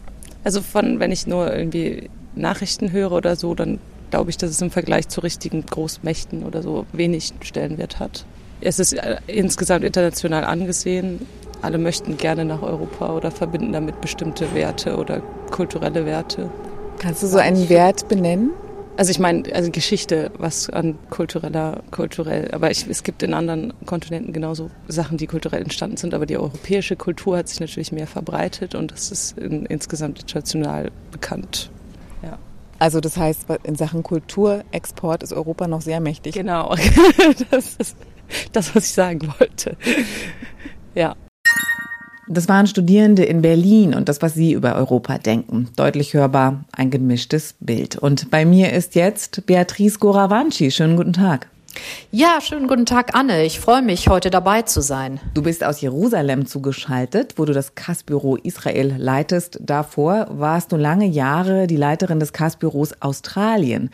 Also 0.44 0.60
von, 0.60 1.00
wenn 1.00 1.10
ich 1.10 1.26
nur 1.26 1.54
irgendwie 1.54 2.10
Nachrichten 2.34 2.92
höre 2.92 3.12
oder 3.12 3.36
so, 3.36 3.54
dann 3.54 3.78
glaube 4.10 4.30
ich, 4.30 4.36
dass 4.36 4.50
es 4.50 4.60
im 4.60 4.70
Vergleich 4.70 5.08
zu 5.08 5.20
richtigen 5.20 5.64
Großmächten 5.64 6.44
oder 6.44 6.62
so 6.62 6.86
wenig 6.92 7.32
Stellenwert 7.42 7.98
hat. 7.98 8.26
Es 8.64 8.78
ist 8.78 8.94
äh, 8.94 9.18
insgesamt 9.26 9.84
international 9.84 10.44
angesehen. 10.44 11.26
Alle 11.62 11.78
möchten 11.78 12.16
gerne 12.16 12.44
nach 12.44 12.62
Europa 12.62 13.14
oder 13.14 13.30
verbinden 13.30 13.72
damit 13.72 14.00
bestimmte 14.00 14.52
Werte 14.54 14.96
oder 14.96 15.20
kulturelle 15.50 16.06
Werte. 16.06 16.50
Kannst 16.98 17.22
du 17.22 17.26
so 17.26 17.38
einen 17.38 17.68
Wert 17.68 18.08
benennen? 18.08 18.50
Also 18.96 19.10
ich 19.10 19.18
meine, 19.18 19.52
also 19.52 19.70
Geschichte, 19.70 20.30
was 20.38 20.70
an 20.70 20.96
kultureller, 21.10 21.82
kulturell, 21.90 22.52
aber 22.52 22.70
ich, 22.70 22.86
es 22.88 23.02
gibt 23.02 23.24
in 23.24 23.34
anderen 23.34 23.72
Kontinenten 23.86 24.32
genauso 24.32 24.70
Sachen, 24.86 25.18
die 25.18 25.26
kulturell 25.26 25.62
entstanden 25.62 25.96
sind, 25.96 26.14
aber 26.14 26.26
die 26.26 26.36
europäische 26.36 26.94
Kultur 26.94 27.38
hat 27.38 27.48
sich 27.48 27.58
natürlich 27.58 27.90
mehr 27.90 28.06
verbreitet 28.06 28.76
und 28.76 28.92
das 28.92 29.10
ist 29.10 29.36
in, 29.36 29.66
insgesamt 29.66 30.20
international 30.20 30.92
bekannt. 31.10 31.70
Ja. 32.22 32.38
Also 32.78 33.00
das 33.00 33.16
heißt, 33.16 33.46
in 33.64 33.74
Sachen 33.74 34.04
Kulturexport 34.04 35.24
ist 35.24 35.32
Europa 35.32 35.66
noch 35.66 35.80
sehr 35.80 35.98
mächtig. 35.98 36.34
Genau, 36.34 36.72
das 37.50 37.74
ist 37.76 37.96
das, 38.56 38.74
was 38.74 38.86
ich 38.86 38.92
sagen 38.92 39.32
wollte. 39.38 39.76
Ja. 40.94 41.14
Das 42.26 42.48
waren 42.48 42.66
Studierende 42.66 43.24
in 43.24 43.42
Berlin 43.42 43.94
und 43.94 44.08
das, 44.08 44.22
was 44.22 44.32
sie 44.32 44.52
über 44.52 44.76
Europa 44.76 45.18
denken. 45.18 45.68
Deutlich 45.76 46.14
hörbar 46.14 46.64
ein 46.72 46.90
gemischtes 46.90 47.54
Bild. 47.60 47.96
Und 47.96 48.30
bei 48.30 48.46
mir 48.46 48.72
ist 48.72 48.94
jetzt 48.94 49.44
Beatrice 49.44 49.98
Goravanci. 49.98 50.70
Schönen 50.70 50.96
guten 50.96 51.12
Tag. 51.12 51.48
Ja, 52.10 52.40
schönen 52.40 52.68
guten 52.68 52.86
Tag, 52.86 53.14
Anne. 53.14 53.44
Ich 53.44 53.58
freue 53.58 53.82
mich, 53.82 54.08
heute 54.08 54.30
dabei 54.30 54.62
zu 54.62 54.80
sein. 54.80 55.20
Du 55.34 55.42
bist 55.42 55.64
aus 55.64 55.80
Jerusalem 55.80 56.46
zugeschaltet, 56.46 57.34
wo 57.36 57.44
du 57.44 57.52
das 57.52 57.74
Kass-Büro 57.74 58.36
Israel 58.36 58.94
leitest. 58.96 59.58
Davor 59.60 60.28
warst 60.30 60.72
du 60.72 60.76
lange 60.76 61.06
Jahre 61.06 61.66
die 61.66 61.76
Leiterin 61.76 62.20
des 62.20 62.32
Kass-Büros 62.32 62.94
Australien. 63.00 63.90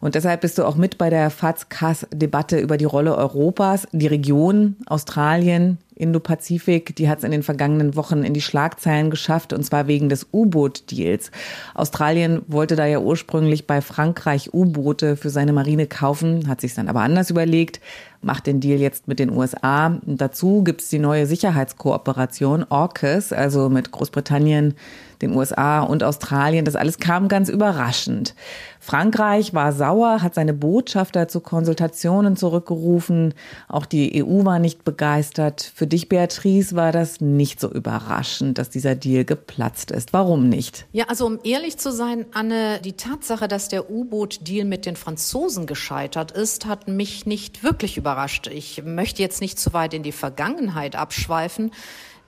Und 0.00 0.14
deshalb 0.14 0.40
bist 0.40 0.56
du 0.56 0.64
auch 0.64 0.76
mit 0.76 0.96
bei 0.96 1.10
der 1.10 1.30
FATS-CAS-Debatte 1.30 2.58
über 2.58 2.76
die 2.76 2.86
Rolle 2.86 3.14
Europas, 3.16 3.86
die 3.92 4.06
Region 4.06 4.76
Australien, 4.86 5.78
Indo-Pazifik, 5.94 6.96
die 6.96 7.10
hat 7.10 7.18
es 7.18 7.24
in 7.24 7.30
den 7.30 7.42
vergangenen 7.42 7.94
Wochen 7.94 8.24
in 8.24 8.32
die 8.32 8.40
Schlagzeilen 8.40 9.10
geschafft, 9.10 9.52
und 9.52 9.62
zwar 9.62 9.86
wegen 9.86 10.08
des 10.08 10.28
U-Boot-Deals. 10.32 11.30
Australien 11.74 12.40
wollte 12.46 12.74
da 12.74 12.86
ja 12.86 13.00
ursprünglich 13.00 13.66
bei 13.66 13.82
Frankreich 13.82 14.54
U-Boote 14.54 15.16
für 15.16 15.28
seine 15.28 15.52
Marine 15.52 15.86
kaufen, 15.86 16.48
hat 16.48 16.62
sich 16.62 16.74
dann 16.74 16.88
aber 16.88 17.02
anders 17.02 17.28
überlegt. 17.28 17.80
Macht 18.22 18.46
den 18.46 18.60
Deal 18.60 18.78
jetzt 18.78 19.08
mit 19.08 19.18
den 19.18 19.30
USA. 19.30 19.98
dazu 20.04 20.62
gibt 20.62 20.82
es 20.82 20.88
die 20.88 20.98
neue 20.98 21.26
Sicherheitskooperation 21.26 22.66
AUKUS, 22.68 23.32
also 23.32 23.68
mit 23.68 23.90
Großbritannien, 23.90 24.74
den 25.22 25.36
USA 25.36 25.80
und 25.80 26.02
Australien. 26.02 26.64
Das 26.64 26.76
alles 26.76 26.98
kam 26.98 27.28
ganz 27.28 27.48
überraschend. 27.48 28.34
Frankreich 28.82 29.52
war 29.52 29.72
sauer, 29.72 30.22
hat 30.22 30.34
seine 30.34 30.54
Botschafter 30.54 31.28
zu 31.28 31.40
Konsultationen 31.40 32.36
zurückgerufen. 32.36 33.34
Auch 33.68 33.84
die 33.84 34.24
EU 34.24 34.44
war 34.44 34.58
nicht 34.58 34.84
begeistert. 34.84 35.70
Für 35.74 35.86
dich, 35.86 36.08
Beatrice, 36.08 36.74
war 36.74 36.90
das 36.90 37.20
nicht 37.20 37.60
so 37.60 37.70
überraschend, 37.70 38.56
dass 38.56 38.70
dieser 38.70 38.94
Deal 38.94 39.26
geplatzt 39.26 39.90
ist. 39.90 40.14
Warum 40.14 40.48
nicht? 40.48 40.86
Ja, 40.92 41.04
also 41.08 41.26
um 41.26 41.38
ehrlich 41.44 41.76
zu 41.76 41.92
sein, 41.92 42.24
Anne, 42.32 42.80
die 42.82 42.94
Tatsache, 42.94 43.48
dass 43.48 43.68
der 43.68 43.90
U-Boot-Deal 43.90 44.64
mit 44.64 44.86
den 44.86 44.96
Franzosen 44.96 45.66
gescheitert 45.66 46.32
ist, 46.32 46.64
hat 46.64 46.88
mich 46.88 47.26
nicht 47.26 47.62
wirklich 47.62 47.98
überrascht. 47.98 48.09
Ich 48.50 48.82
möchte 48.84 49.22
jetzt 49.22 49.40
nicht 49.40 49.58
zu 49.58 49.72
weit 49.72 49.94
in 49.94 50.02
die 50.02 50.12
Vergangenheit 50.12 50.96
abschweifen. 50.96 51.70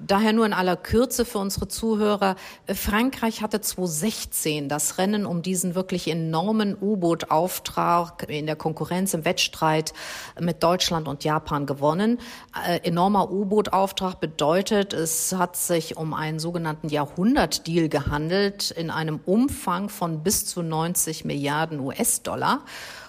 Daher 0.04 0.32
nur 0.32 0.46
in 0.46 0.52
aller 0.52 0.76
Kürze 0.76 1.24
für 1.24 1.38
unsere 1.38 1.68
Zuhörer. 1.68 2.34
Frankreich 2.66 3.40
hatte 3.40 3.60
2016 3.60 4.68
das 4.68 4.98
Rennen 4.98 5.26
um 5.26 5.42
diesen 5.42 5.76
wirklich 5.76 6.08
enormen 6.08 6.76
U-Boot-Auftrag 6.80 8.28
in 8.28 8.46
der 8.46 8.56
Konkurrenz 8.56 9.14
im 9.14 9.24
Wettstreit 9.24 9.92
mit 10.40 10.62
Deutschland 10.64 11.06
und 11.06 11.22
Japan 11.22 11.66
gewonnen. 11.66 12.18
Äh, 12.66 12.80
enormer 12.82 13.30
U-Boot-Auftrag 13.30 14.18
bedeutet, 14.18 14.92
es 14.92 15.34
hat 15.34 15.56
sich 15.56 15.96
um 15.96 16.14
einen 16.14 16.40
sogenannten 16.40 16.88
Jahrhundert-Deal 16.88 17.88
gehandelt 17.88 18.72
in 18.72 18.90
einem 18.90 19.20
Umfang 19.24 19.88
von 19.88 20.24
bis 20.24 20.46
zu 20.46 20.62
90 20.62 21.24
Milliarden 21.24 21.78
US-Dollar. 21.78 22.64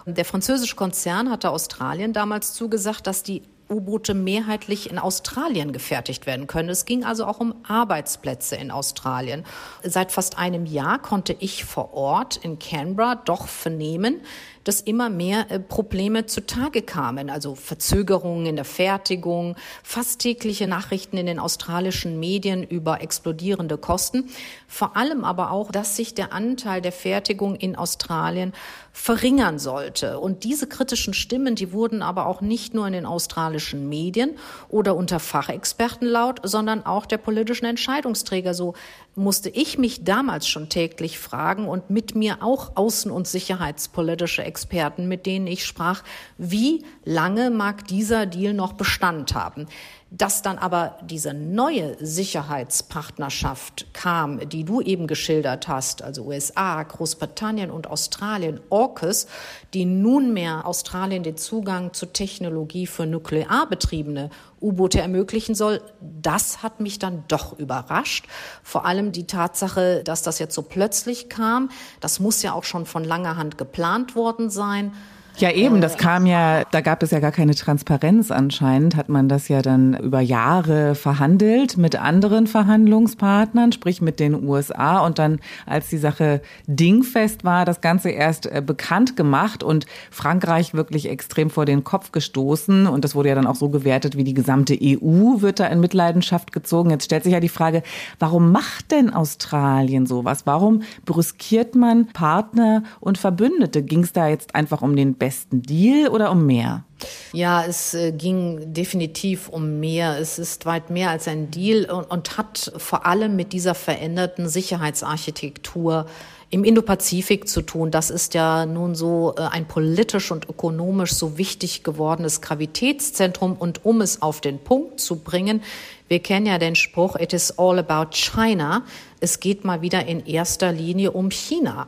Der 0.05 0.25
französische 0.25 0.75
Konzern 0.75 1.29
hatte 1.29 1.49
Australien 1.49 2.11
damals 2.11 2.53
zugesagt, 2.53 3.07
dass 3.07 3.23
die 3.23 3.41
U-Boote 3.69 4.13
mehrheitlich 4.13 4.89
in 4.89 4.99
Australien 4.99 5.71
gefertigt 5.71 6.25
werden 6.25 6.47
können. 6.47 6.69
Es 6.69 6.85
ging 6.85 7.03
also 7.03 7.25
auch 7.25 7.39
um 7.39 7.55
Arbeitsplätze 7.63 8.55
in 8.55 8.71
Australien. 8.71 9.45
Seit 9.81 10.11
fast 10.11 10.37
einem 10.37 10.65
Jahr 10.65 10.99
konnte 10.99 11.35
ich 11.39 11.63
vor 11.63 11.93
Ort 11.93 12.37
in 12.37 12.59
Canberra 12.59 13.15
doch 13.15 13.47
vernehmen, 13.47 14.21
dass 14.63 14.81
immer 14.81 15.09
mehr 15.09 15.51
äh, 15.51 15.59
Probleme 15.59 16.25
zutage 16.25 16.81
kamen, 16.81 17.29
also 17.29 17.55
Verzögerungen 17.55 18.45
in 18.45 18.55
der 18.55 18.65
Fertigung, 18.65 19.55
fast 19.83 20.19
tägliche 20.19 20.67
Nachrichten 20.67 21.17
in 21.17 21.25
den 21.25 21.39
australischen 21.39 22.19
Medien 22.19 22.63
über 22.63 23.01
explodierende 23.01 23.77
Kosten, 23.77 24.29
vor 24.67 24.95
allem 24.95 25.23
aber 25.23 25.51
auch, 25.51 25.71
dass 25.71 25.95
sich 25.95 26.13
der 26.13 26.33
Anteil 26.33 26.81
der 26.81 26.91
Fertigung 26.91 27.55
in 27.55 27.75
Australien 27.75 28.53
verringern 28.91 29.57
sollte. 29.57 30.19
Und 30.19 30.43
diese 30.43 30.67
kritischen 30.67 31.15
Stimmen, 31.15 31.55
die 31.55 31.73
wurden 31.73 32.03
aber 32.03 32.27
auch 32.27 32.41
nicht 32.41 32.75
nur 32.75 32.85
in 32.85 32.93
den 32.93 33.07
australischen 33.07 33.89
Medien 33.89 34.37
oder 34.69 34.95
unter 34.95 35.19
Fachexperten 35.19 36.07
laut, 36.07 36.39
sondern 36.43 36.85
auch 36.85 37.07
der 37.07 37.17
politischen 37.17 37.65
Entscheidungsträger. 37.65 38.53
So 38.53 38.75
musste 39.15 39.49
ich 39.49 39.77
mich 39.77 40.03
damals 40.03 40.47
schon 40.47 40.69
täglich 40.69 41.17
fragen 41.17 41.67
und 41.67 41.89
mit 41.89 42.15
mir 42.15 42.43
auch 42.43 42.75
außen- 42.75 43.09
und 43.09 43.27
sicherheitspolitische 43.27 44.43
Experten, 44.53 45.07
mit 45.07 45.25
denen 45.25 45.47
ich 45.47 45.65
sprach, 45.65 46.03
wie 46.37 46.85
lange 47.05 47.49
mag 47.49 47.87
dieser 47.87 48.27
Deal 48.27 48.53
noch 48.53 48.73
Bestand 48.73 49.33
haben? 49.33 49.65
Dass 50.15 50.43
dann 50.43 50.59
aber 50.59 50.99
diese 51.01 51.33
neue 51.33 51.97
Sicherheitspartnerschaft 51.99 53.95
kam, 53.95 54.47
die 54.47 54.63
du 54.63 54.79
eben 54.79 55.07
geschildert 55.07 55.67
hast, 55.67 56.03
also 56.03 56.25
USA, 56.25 56.83
Großbritannien 56.83 57.71
und 57.71 57.87
Australien, 57.87 58.59
AUKUS, 58.69 59.25
die 59.73 59.85
nunmehr 59.85 60.67
Australien 60.67 61.23
den 61.23 61.35
Zugang 61.35 61.93
zu 61.93 62.05
Technologie 62.05 62.85
für 62.85 63.07
nuklear 63.07 63.65
betriebene 63.67 64.29
U-Boote 64.61 65.01
ermöglichen 65.01 65.55
soll, 65.55 65.81
das 65.99 66.61
hat 66.61 66.79
mich 66.79 66.99
dann 66.99 67.23
doch 67.27 67.57
überrascht. 67.57 68.27
Vor 68.61 68.85
allem 68.85 69.13
die 69.13 69.25
Tatsache, 69.25 70.03
dass 70.03 70.21
das 70.21 70.37
jetzt 70.37 70.53
so 70.53 70.61
plötzlich 70.61 71.27
kam, 71.27 71.71
das 72.01 72.19
muss 72.19 72.43
ja 72.43 72.53
auch 72.53 72.65
schon 72.65 72.85
von 72.85 73.03
langer 73.03 73.35
Hand 73.35 73.57
geplant 73.57 74.15
worden 74.15 74.51
sein. 74.51 74.93
Ja, 75.37 75.49
eben, 75.49 75.81
das 75.81 75.97
kam 75.97 76.27
ja, 76.27 76.63
da 76.63 76.81
gab 76.81 77.01
es 77.01 77.09
ja 77.09 77.19
gar 77.19 77.31
keine 77.31 77.55
Transparenz 77.55 78.29
anscheinend, 78.29 78.95
hat 78.95 79.09
man 79.09 79.27
das 79.27 79.47
ja 79.47 79.63
dann 79.63 79.97
über 79.97 80.19
Jahre 80.19 80.93
verhandelt 80.93 81.75
mit 81.75 81.95
anderen 81.95 82.45
Verhandlungspartnern, 82.45 83.71
sprich 83.71 83.99
mit 83.99 84.19
den 84.19 84.47
USA 84.47 84.99
und 85.03 85.17
dann, 85.17 85.39
als 85.65 85.89
die 85.89 85.97
Sache 85.97 86.41
dingfest 86.67 87.43
war, 87.43 87.65
das 87.65 87.81
Ganze 87.81 88.11
erst 88.11 88.45
äh, 88.45 88.61
bekannt 88.63 89.15
gemacht 89.15 89.63
und 89.63 89.87
Frankreich 90.11 90.75
wirklich 90.75 91.09
extrem 91.09 91.49
vor 91.49 91.65
den 91.65 91.83
Kopf 91.83 92.11
gestoßen 92.11 92.85
und 92.85 93.03
das 93.03 93.15
wurde 93.15 93.29
ja 93.29 93.35
dann 93.35 93.47
auch 93.47 93.55
so 93.55 93.69
gewertet, 93.69 94.15
wie 94.15 94.23
die 94.23 94.35
gesamte 94.35 94.77
EU 94.79 95.41
wird 95.41 95.59
da 95.59 95.65
in 95.65 95.79
Mitleidenschaft 95.79 96.51
gezogen. 96.51 96.91
Jetzt 96.91 97.05
stellt 97.05 97.23
sich 97.23 97.33
ja 97.33 97.39
die 97.39 97.49
Frage, 97.49 97.81
warum 98.19 98.51
macht 98.51 98.91
denn 98.91 99.11
Australien 99.11 100.05
sowas? 100.05 100.45
Warum 100.45 100.83
brüskiert 101.05 101.73
man 101.73 102.05
Partner 102.05 102.83
und 102.99 103.17
Verbündete? 103.17 103.81
Ging 103.81 104.03
es 104.03 104.13
da 104.13 104.27
jetzt 104.27 104.53
einfach 104.53 104.83
um 104.83 104.95
den 104.95 105.22
besten 105.23 105.61
Deal 105.61 106.09
oder 106.09 106.31
um 106.31 106.45
mehr? 106.45 106.83
Ja, 107.31 107.63
es 107.63 107.93
äh, 107.93 108.11
ging 108.11 108.73
definitiv 108.73 109.47
um 109.47 109.79
mehr. 109.79 110.19
Es 110.19 110.37
ist 110.37 110.65
weit 110.65 110.89
mehr 110.89 111.11
als 111.11 111.29
ein 111.29 111.49
Deal 111.49 111.89
und, 111.89 112.11
und 112.11 112.37
hat 112.37 112.73
vor 112.75 113.05
allem 113.05 113.37
mit 113.37 113.53
dieser 113.53 113.73
veränderten 113.73 114.49
Sicherheitsarchitektur 114.49 116.07
im 116.53 116.63
Indopazifik 116.63 117.47
zu 117.47 117.63
tun. 117.63 117.89
Das 117.89 118.11
ist 118.11 118.35
ja 118.35 118.67
nun 118.67 118.93
so 118.93 119.33
äh, 119.37 119.41
ein 119.41 119.67
politisch 119.67 120.31
und 120.31 120.47
ökonomisch 120.47 121.13
so 121.13 121.39
wichtig 121.39 121.83
gewordenes 121.83 122.41
Gravitätszentrum. 122.41 123.53
Und 123.53 123.83
um 123.85 124.01
es 124.01 124.21
auf 124.21 124.39
den 124.39 124.59
Punkt 124.59 124.99
zu 124.99 125.15
bringen, 125.15 125.63
wir 126.07 126.19
kennen 126.19 126.45
ja 126.45 126.59
den 126.59 126.75
Spruch, 126.75 127.15
it 127.15 127.33
is 127.33 127.57
all 127.57 127.79
about 127.79 128.11
China. 128.11 128.83
Es 129.19 129.39
geht 129.39 129.65
mal 129.65 129.81
wieder 129.81 130.05
in 130.05 130.25
erster 130.27 130.71
Linie 130.71 131.11
um 131.11 131.31
China. 131.31 131.87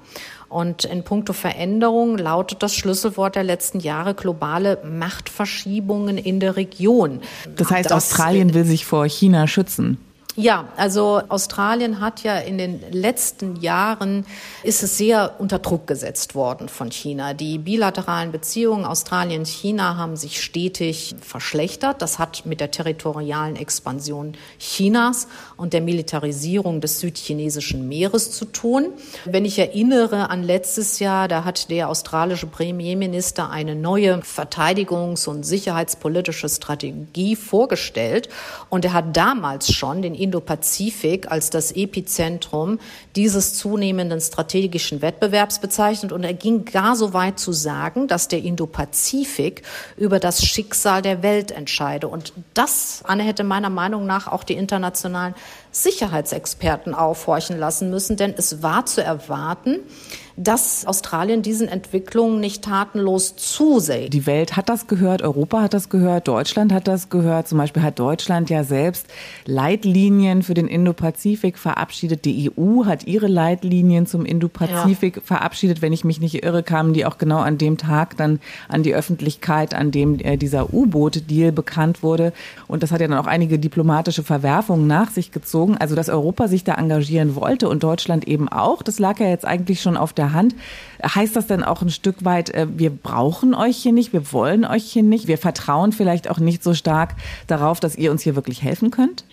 Und 0.49 0.85
in 0.85 1.03
puncto 1.03 1.33
Veränderung 1.33 2.17
lautet 2.17 2.63
das 2.63 2.75
Schlüsselwort 2.75 3.35
der 3.35 3.43
letzten 3.43 3.81
Jahre 3.81 4.15
globale 4.15 4.79
Machtverschiebungen 4.83 6.17
in 6.17 6.39
der 6.39 6.55
Region. 6.55 7.19
Das 7.55 7.69
heißt, 7.69 7.91
das, 7.91 8.11
Australien 8.11 8.55
will 8.55 8.65
sich 8.65 8.85
vor 8.85 9.05
China 9.05 9.47
schützen. 9.47 9.99
Ja, 10.37 10.67
also 10.75 11.21
Australien 11.29 12.01
hat 12.01 12.23
ja 12.23 12.37
in 12.37 12.57
den 12.57 12.81
letzten 12.91 13.55
Jahren 13.55 14.25
ist 14.63 14.83
es 14.83 14.97
sehr 14.97 15.35
unter 15.39 15.59
Druck 15.59 15.87
gesetzt 15.87 16.35
worden 16.35 16.67
von 16.67 16.91
China. 16.91 17.33
Die 17.33 17.57
bilateralen 17.57 18.33
Beziehungen 18.33 18.83
Australien-China 18.83 19.95
haben 19.95 20.17
sich 20.17 20.43
stetig 20.43 21.15
verschlechtert. 21.21 22.01
Das 22.01 22.19
hat 22.19 22.45
mit 22.45 22.59
der 22.59 22.69
territorialen 22.69 23.55
Expansion 23.55 24.33
Chinas 24.59 25.29
und 25.55 25.71
der 25.71 25.79
Militarisierung 25.79 26.81
des 26.81 26.99
südchinesischen 26.99 27.87
Meeres 27.87 28.31
zu 28.31 28.43
tun. 28.43 28.87
Wenn 29.23 29.45
ich 29.45 29.57
erinnere 29.57 30.29
an 30.29 30.43
letztes 30.43 30.99
Jahr, 30.99 31.29
da 31.29 31.45
hat 31.45 31.69
der 31.69 31.87
australische 31.87 32.47
Premierminister 32.47 33.51
eine 33.51 33.73
neue 33.73 34.17
Verteidigungs- 34.17 35.29
und 35.29 35.45
sicherheitspolitische 35.45 36.49
Strategie 36.49 37.37
vorgestellt 37.37 38.27
und 38.69 38.83
er 38.83 38.91
hat 38.91 39.15
damals 39.15 39.71
schon 39.71 40.01
den 40.01 40.24
Indopazifik 40.25 41.31
als 41.31 41.51
das 41.51 41.71
Epizentrum 41.71 42.79
dieses 43.15 43.53
zunehmenden 43.53 44.19
strategischen 44.19 45.03
Wettbewerbs 45.03 45.59
bezeichnet 45.59 46.11
und 46.11 46.23
er 46.23 46.33
ging 46.33 46.65
gar 46.65 46.95
so 46.95 47.13
weit 47.13 47.39
zu 47.39 47.51
sagen, 47.51 48.07
dass 48.07 48.27
der 48.27 48.39
Indopazifik 48.39 49.61
über 49.97 50.19
das 50.19 50.43
Schicksal 50.43 51.03
der 51.03 51.21
Welt 51.21 51.51
entscheide. 51.51 52.07
Und 52.07 52.33
das, 52.55 53.03
Anne, 53.05 53.23
hätte 53.23 53.43
meiner 53.43 53.69
Meinung 53.69 54.07
nach 54.07 54.27
auch 54.27 54.43
die 54.43 54.55
internationalen 54.55 55.35
Sicherheitsexperten 55.71 56.95
aufhorchen 56.95 57.59
lassen 57.59 57.91
müssen, 57.91 58.17
denn 58.17 58.33
es 58.35 58.63
war 58.63 58.87
zu 58.87 59.03
erwarten, 59.03 59.79
dass 60.37 60.85
Australien 60.85 61.41
diesen 61.41 61.69
Entwicklungen 61.69 62.41
nicht 62.41 62.63
tatenlos 62.63 63.37
zuseht. 63.37 64.13
Die 64.13 64.25
Welt 64.25 64.57
hat 64.57 64.67
das 64.67 64.87
gehört, 64.87 65.21
Europa 65.21 65.61
hat 65.61 65.73
das 65.73 65.89
gehört, 65.89 66.27
Deutschland 66.27 66.73
hat 66.73 66.87
das 66.87 67.09
gehört. 67.09 67.47
Zum 67.47 67.57
Beispiel 67.57 67.83
hat 67.83 67.99
Deutschland 67.99 68.49
ja 68.49 68.65
selbst 68.65 69.07
Leitlinien 69.45 70.43
für 70.43 70.53
den 70.53 70.67
Indopazifik 70.67 71.57
verabschiedet. 71.57 72.25
Die 72.25 72.51
EU 72.51 72.85
hat 72.85 73.07
ihre 73.07 73.27
Leitlinien 73.27 74.07
zum 74.07 74.25
Indopazifik 74.25 75.17
ja. 75.17 75.21
verabschiedet. 75.23 75.81
Wenn 75.81 75.93
ich 75.93 76.03
mich 76.03 76.19
nicht 76.19 76.43
irre, 76.43 76.63
kamen 76.63 76.93
die 76.93 77.05
auch 77.05 77.17
genau 77.17 77.39
an 77.39 77.57
dem 77.57 77.77
Tag 77.77 78.17
dann 78.17 78.39
an 78.67 78.83
die 78.83 78.93
Öffentlichkeit, 78.93 79.73
an 79.73 79.91
dem 79.91 80.19
äh, 80.19 80.35
dieser 80.35 80.73
U-Boot-Deal 80.73 81.53
bekannt 81.53 82.03
wurde. 82.03 82.33
Und 82.67 82.83
das 82.83 82.91
hat 82.91 82.99
ja 82.99 83.07
dann 83.07 83.17
auch 83.17 83.27
einige 83.27 83.57
diplomatische 83.57 84.23
Verwerfungen 84.23 84.85
nach 84.85 85.11
sich 85.11 85.31
gezogen. 85.31 85.77
Also, 85.77 85.95
dass 85.95 86.09
Europa 86.09 86.49
sich 86.49 86.65
da 86.65 86.73
engagieren 86.73 87.35
wollte 87.35 87.69
und 87.69 87.83
Deutschland 87.83 88.27
eben 88.27 88.49
auch, 88.49 88.83
das 88.83 88.99
lag 88.99 89.19
ja 89.19 89.27
jetzt 89.27 89.45
eigentlich 89.45 89.81
schon 89.81 89.95
auf 89.95 90.11
der 90.11 90.24
der 90.25 90.33
Hand. 90.33 90.55
Heißt 91.03 91.35
das 91.35 91.47
denn 91.47 91.63
auch 91.63 91.81
ein 91.81 91.89
Stück 91.89 92.25
weit, 92.25 92.49
äh, 92.49 92.67
wir 92.69 92.89
brauchen 92.89 93.53
euch 93.53 93.77
hier 93.77 93.91
nicht, 93.91 94.13
wir 94.13 94.31
wollen 94.31 94.65
euch 94.65 94.83
hier 94.83 95.03
nicht, 95.03 95.27
wir 95.27 95.37
vertrauen 95.37 95.91
vielleicht 95.91 96.29
auch 96.29 96.39
nicht 96.39 96.63
so 96.63 96.73
stark 96.73 97.15
darauf, 97.47 97.79
dass 97.79 97.95
ihr 97.95 98.11
uns 98.11 98.21
hier 98.23 98.35
wirklich 98.35 98.63
helfen 98.63 98.91
könnt? 98.91 99.25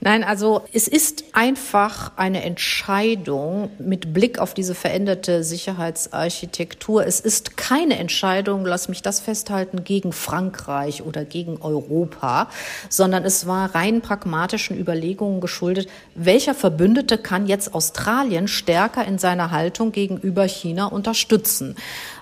Nein, 0.00 0.24
also 0.24 0.62
es 0.72 0.88
ist 0.88 1.24
einfach 1.32 2.12
eine 2.16 2.42
Entscheidung 2.42 3.70
mit 3.78 4.12
Blick 4.12 4.38
auf 4.38 4.52
diese 4.54 4.74
veränderte 4.74 5.42
Sicherheitsarchitektur. 5.44 7.06
Es 7.06 7.20
ist 7.20 7.56
keine 7.56 7.98
Entscheidung, 7.98 8.66
lass 8.66 8.88
mich 8.88 9.02
das 9.02 9.20
festhalten, 9.20 9.84
gegen 9.84 10.12
Frankreich 10.12 11.02
oder 11.02 11.24
gegen 11.24 11.58
Europa, 11.60 12.48
sondern 12.88 13.24
es 13.24 13.46
war 13.46 13.74
rein 13.74 14.00
pragmatischen 14.00 14.78
Überlegungen 14.78 15.40
geschuldet, 15.40 15.88
welcher 16.14 16.54
Verbündete 16.54 17.18
kann 17.18 17.46
jetzt 17.46 17.74
Australien 17.74 18.48
stärker 18.48 19.04
in 19.06 19.18
seiner 19.18 19.50
Haltung 19.50 19.92
gegenüber 19.92 20.44
China 20.44 20.86
unterstützen. 20.86 21.76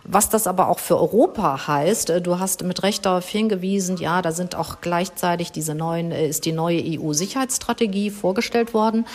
Was 0.04 0.28
das 0.28 0.46
aber 0.46 0.68
auch 0.68 0.80
für 0.80 0.98
Europa 0.98 1.66
heißt, 1.68 2.10
äh, 2.10 2.20
du 2.20 2.38
hast 2.38 2.64
mit 2.64 2.82
Recht 2.82 3.06
darauf 3.06 3.28
hingewiesen, 3.28 3.96
ja, 3.98 4.20
da 4.20 4.32
sind 4.32 4.54
auch 4.54 4.80
gleichzeitig 4.80 5.52
diese 5.52 5.74
neuen, 5.74 6.10
äh, 6.10 6.26
ist 6.26 6.44
die 6.44 6.52
neue 6.52 6.82
EU-Sicherheitsstrategie 6.82 8.10
vorgestellt 8.10 8.74
worden. 8.74 9.06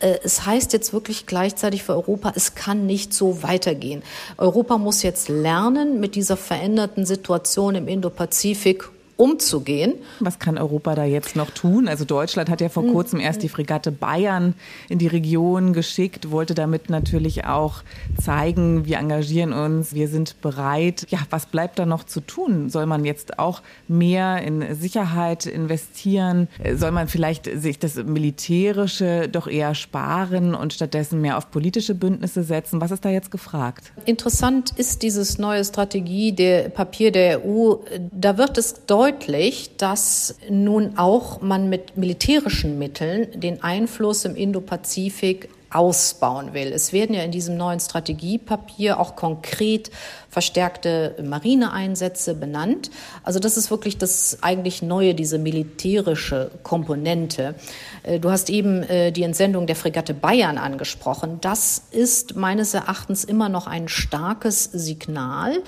Äh, 0.00 0.18
es 0.22 0.44
heißt 0.44 0.72
jetzt 0.74 0.92
wirklich 0.92 1.26
gleichzeitig 1.26 1.82
für 1.82 1.94
Europa, 1.94 2.32
es 2.34 2.54
kann 2.54 2.84
nicht 2.84 3.14
so 3.14 3.42
weitergehen. 3.42 4.02
Europa 4.36 4.76
muss 4.76 5.02
jetzt 5.02 5.28
lernen, 5.28 5.98
mit 5.98 6.14
dieser 6.14 6.36
veränderten 6.36 7.06
Situation 7.06 7.74
im 7.74 7.88
Indo-Pazifik 7.88 8.90
umzugehen. 9.16 9.94
Was 10.20 10.38
kann 10.38 10.58
Europa 10.58 10.94
da 10.94 11.04
jetzt 11.04 11.36
noch 11.36 11.50
tun? 11.50 11.88
Also 11.88 12.04
Deutschland 12.04 12.50
hat 12.50 12.60
ja 12.60 12.68
vor 12.68 12.82
hm. 12.82 12.92
kurzem 12.92 13.20
erst 13.20 13.42
die 13.42 13.48
Fregatte 13.48 13.92
Bayern 13.92 14.54
in 14.88 14.98
die 14.98 15.06
Region 15.06 15.72
geschickt, 15.72 16.30
wollte 16.30 16.54
damit 16.54 16.90
natürlich 16.90 17.44
auch 17.44 17.82
zeigen, 18.20 18.86
wir 18.86 18.98
engagieren 18.98 19.52
uns, 19.52 19.94
wir 19.94 20.08
sind 20.08 20.40
bereit. 20.40 21.06
Ja, 21.10 21.20
was 21.30 21.46
bleibt 21.46 21.78
da 21.78 21.86
noch 21.86 22.04
zu 22.04 22.20
tun? 22.20 22.70
Soll 22.70 22.86
man 22.86 23.04
jetzt 23.04 23.38
auch 23.38 23.62
mehr 23.88 24.42
in 24.42 24.74
Sicherheit 24.74 25.46
investieren? 25.46 26.48
Soll 26.74 26.90
man 26.90 27.08
vielleicht 27.08 27.48
sich 27.60 27.78
das 27.78 27.96
Militärische 27.96 29.28
doch 29.28 29.46
eher 29.46 29.74
sparen 29.74 30.54
und 30.54 30.72
stattdessen 30.72 31.20
mehr 31.20 31.38
auf 31.38 31.50
politische 31.50 31.94
Bündnisse 31.94 32.42
setzen? 32.42 32.80
Was 32.80 32.90
ist 32.90 33.04
da 33.04 33.10
jetzt 33.10 33.30
gefragt? 33.30 33.92
Interessant 34.06 34.72
ist 34.76 35.02
dieses 35.02 35.38
neue 35.38 35.64
Strategie 35.64 36.32
der 36.32 36.68
Papier 36.68 37.12
der 37.12 37.44
EU. 37.44 37.76
Da 38.10 38.38
wird 38.38 38.58
es 38.58 38.86
deutlich, 38.86 39.03
deutlich, 39.04 39.76
dass 39.76 40.36
nun 40.48 40.96
auch 40.96 41.42
man 41.42 41.68
mit 41.68 41.98
militärischen 41.98 42.78
Mitteln 42.78 43.38
den 43.38 43.62
Einfluss 43.62 44.24
im 44.24 44.34
Indopazifik 44.34 45.50
ausbauen 45.70 46.54
will. 46.54 46.72
Es 46.72 46.92
werden 46.92 47.14
ja 47.14 47.22
in 47.22 47.32
diesem 47.32 47.56
neuen 47.56 47.80
Strategiepapier 47.80 48.98
auch 48.98 49.16
konkret 49.16 49.90
verstärkte 50.30 51.16
Marineeinsätze 51.22 52.34
benannt. 52.34 52.90
Also 53.24 53.40
das 53.40 53.56
ist 53.56 53.70
wirklich 53.70 53.98
das 53.98 54.38
eigentlich 54.40 54.82
Neue, 54.82 55.14
diese 55.14 55.38
militärische 55.38 56.50
Komponente. 56.62 57.56
Äh, 58.04 58.20
du 58.20 58.30
hast 58.30 58.50
eben 58.50 58.84
äh, 58.84 59.10
die 59.10 59.24
Entsendung 59.24 59.66
der 59.66 59.76
Fregatte 59.76 60.14
Bayern 60.14 60.58
angesprochen. 60.58 61.38
Das 61.40 61.82
ist 61.90 62.36
meines 62.36 62.72
Erachtens 62.72 63.24
immer 63.24 63.48
noch 63.48 63.66
ein 63.66 63.88
starkes 63.88 64.64
Signal 64.64 65.62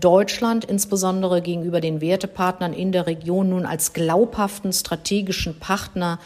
Deutschland 0.00 0.64
insbesondere 0.64 1.40
gegenüber 1.40 1.80
den 1.80 2.00
Wertepartnern 2.00 2.72
in 2.72 2.90
der 2.90 3.06
Region 3.06 3.50
nun 3.50 3.64
als 3.64 3.92
glaubhaften 3.92 4.72
strategischen 4.72 5.58
Partner 5.58 6.18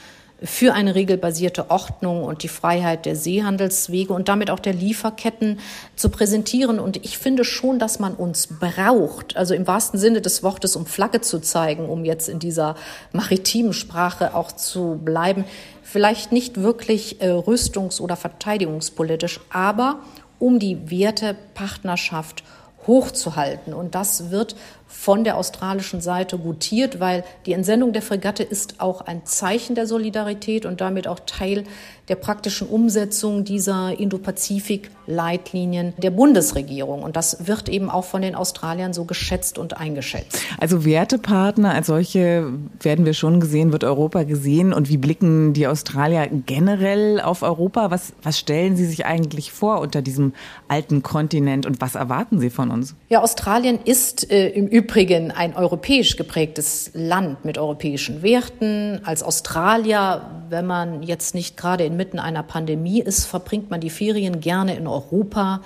für 0.45 0.75
eine 0.75 0.95
regelbasierte 0.95 1.71
Ordnung 1.71 2.25
und 2.25 2.43
die 2.43 2.49
Freiheit 2.49 3.07
der 3.07 3.15
Seehandelswege 3.15 4.13
und 4.13 4.29
damit 4.29 4.51
auch 4.51 4.59
der 4.59 4.73
Lieferketten 4.73 5.61
zu 5.95 6.09
präsentieren. 6.09 6.81
Und 6.81 6.97
ich 7.05 7.19
finde 7.19 7.45
schon, 7.45 7.79
dass 7.79 7.99
man 7.99 8.15
uns 8.15 8.49
braucht, 8.49 9.37
also 9.37 9.55
im 9.55 9.67
wahrsten 9.67 10.01
Sinne 10.01 10.21
des 10.21 10.43
Wortes, 10.43 10.75
um 10.75 10.87
Flagge 10.87 11.21
zu 11.21 11.39
zeigen, 11.41 11.89
um 11.89 12.05
jetzt 12.05 12.29
in 12.29 12.39
dieser 12.39 12.75
maritimen 13.13 13.73
Sprache 13.73 14.35
auch 14.35 14.53
zu 14.53 15.01
bleiben. 15.05 15.45
Vielleicht 15.83 16.33
nicht 16.33 16.61
wirklich 16.61 17.21
äh, 17.21 17.29
rüstungs- 17.29 18.01
oder 18.01 18.17
verteidigungspolitisch, 18.17 19.41
aber 19.51 20.01
um 20.39 20.59
die 20.59 20.91
Wertepartnerschaft 20.91 22.43
hochzuhalten. 22.87 23.75
Und 23.75 23.95
das 23.95 24.31
wird 24.31 24.57
von 24.93 25.25
der 25.25 25.37
australischen 25.37 26.01
Seite 26.01 26.39
gutiert, 26.39 27.01
weil 27.01 27.25
die 27.47 27.55
Entsendung 27.55 27.93
der 27.93 28.03
Fregatte 28.03 28.43
ist 28.43 28.81
auch 28.81 29.01
ein 29.01 29.25
Zeichen 29.25 29.75
der 29.75 29.87
Solidarität 29.87 30.65
und 30.67 30.81
damit 30.81 31.09
auch 31.09 31.21
Teil 31.27 31.65
der 32.09 32.17
praktischen 32.17 32.69
Umsetzung 32.69 33.45
dieser 33.45 33.99
Indo-Pazifik-Leitlinien 33.99 35.95
der 35.99 36.11
Bundesregierung. 36.11 37.03
Und 37.03 37.17
das 37.17 37.47
wird 37.47 37.69
eben 37.69 37.89
auch 37.89 38.05
von 38.05 38.23
den 38.23 38.35
Australiern 38.35 38.93
so 38.93 39.05
geschätzt 39.05 39.57
und 39.57 39.77
eingeschätzt. 39.79 40.41
Also 40.59 40.85
Wertepartner 40.85 41.73
als 41.73 41.87
solche 41.87 42.53
werden 42.81 43.07
wir 43.07 43.15
schon 43.15 43.41
gesehen, 43.41 43.73
wird 43.73 43.85
Europa 43.85 44.25
gesehen. 44.25 44.73
Und 44.73 44.89
wie 44.89 44.99
blicken 44.99 45.53
die 45.53 45.67
Australier 45.67 46.29
generell 46.45 47.21
auf 47.21 47.43
Europa? 47.43 47.91
Was, 47.91 48.13
was 48.23 48.39
stellen 48.39 48.77
Sie 48.77 48.85
sich 48.85 49.07
eigentlich 49.07 49.53
vor 49.53 49.81
unter 49.81 50.03
diesem 50.03 50.35
alten 50.69 51.03
Kontinent 51.03 51.67
und 51.67 51.81
was 51.81 51.95
erwarten 51.95 52.41
Sie 52.41 52.51
von 52.51 52.71
uns? 52.71 52.95
Ja, 53.09 53.23
Australien 53.23 53.79
ist 53.83 54.31
äh, 54.31 54.49
im 54.51 54.67
Übrigen 54.67 54.82
ein 55.31 55.57
europäisch 55.57 56.17
geprägtes 56.17 56.91
Land 56.95 57.45
mit 57.45 57.59
europäischen 57.59 58.23
Werten. 58.23 59.01
Als 59.05 59.23
Australier, 59.23 60.45
wenn 60.49 60.67
man 60.67 61.03
jetzt 61.03 61.35
nicht 61.35 61.57
gerade 61.57 61.85
inmitten 61.85 62.19
einer 62.19 62.43
Pandemie 62.43 63.01
ist, 63.01 63.27
verbringt 63.27 63.71
man 63.71 63.81
die 63.81 63.91
Ferien 63.91 64.41
gerne 64.41 64.77
in 64.77 64.87
Europa. 64.87 65.63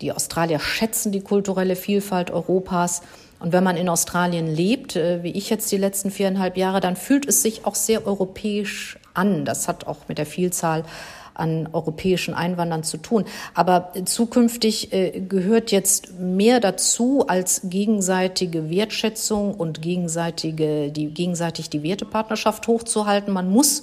Die 0.00 0.12
Australier 0.12 0.58
schätzen 0.58 1.12
die 1.12 1.20
kulturelle 1.20 1.76
Vielfalt 1.76 2.30
Europas. 2.30 3.02
Und 3.38 3.52
wenn 3.52 3.64
man 3.64 3.76
in 3.76 3.88
Australien 3.88 4.46
lebt, 4.46 4.96
äh, 4.96 5.22
wie 5.22 5.32
ich 5.32 5.50
jetzt 5.50 5.72
die 5.72 5.78
letzten 5.78 6.10
viereinhalb 6.10 6.56
Jahre, 6.56 6.80
dann 6.80 6.96
fühlt 6.96 7.26
es 7.26 7.42
sich 7.42 7.64
auch 7.64 7.74
sehr 7.74 8.06
europäisch 8.06 8.98
an. 9.14 9.44
Das 9.44 9.66
hat 9.68 9.86
auch 9.86 10.08
mit 10.08 10.18
der 10.18 10.26
Vielzahl 10.26 10.84
an 11.40 11.68
europäischen 11.72 12.34
Einwanderern 12.34 12.84
zu 12.84 12.98
tun. 12.98 13.24
Aber 13.54 13.92
zukünftig 14.04 14.92
äh, 14.92 15.20
gehört 15.20 15.72
jetzt 15.72 16.18
mehr 16.18 16.60
dazu 16.60 17.24
als 17.26 17.62
gegenseitige 17.64 18.70
Wertschätzung 18.70 19.54
und 19.54 19.82
gegenseitige, 19.82 20.90
die, 20.90 21.06
gegenseitig 21.06 21.70
die 21.70 21.82
Wertepartnerschaft 21.82 22.68
hochzuhalten. 22.68 23.32
Man 23.32 23.50
muss 23.50 23.82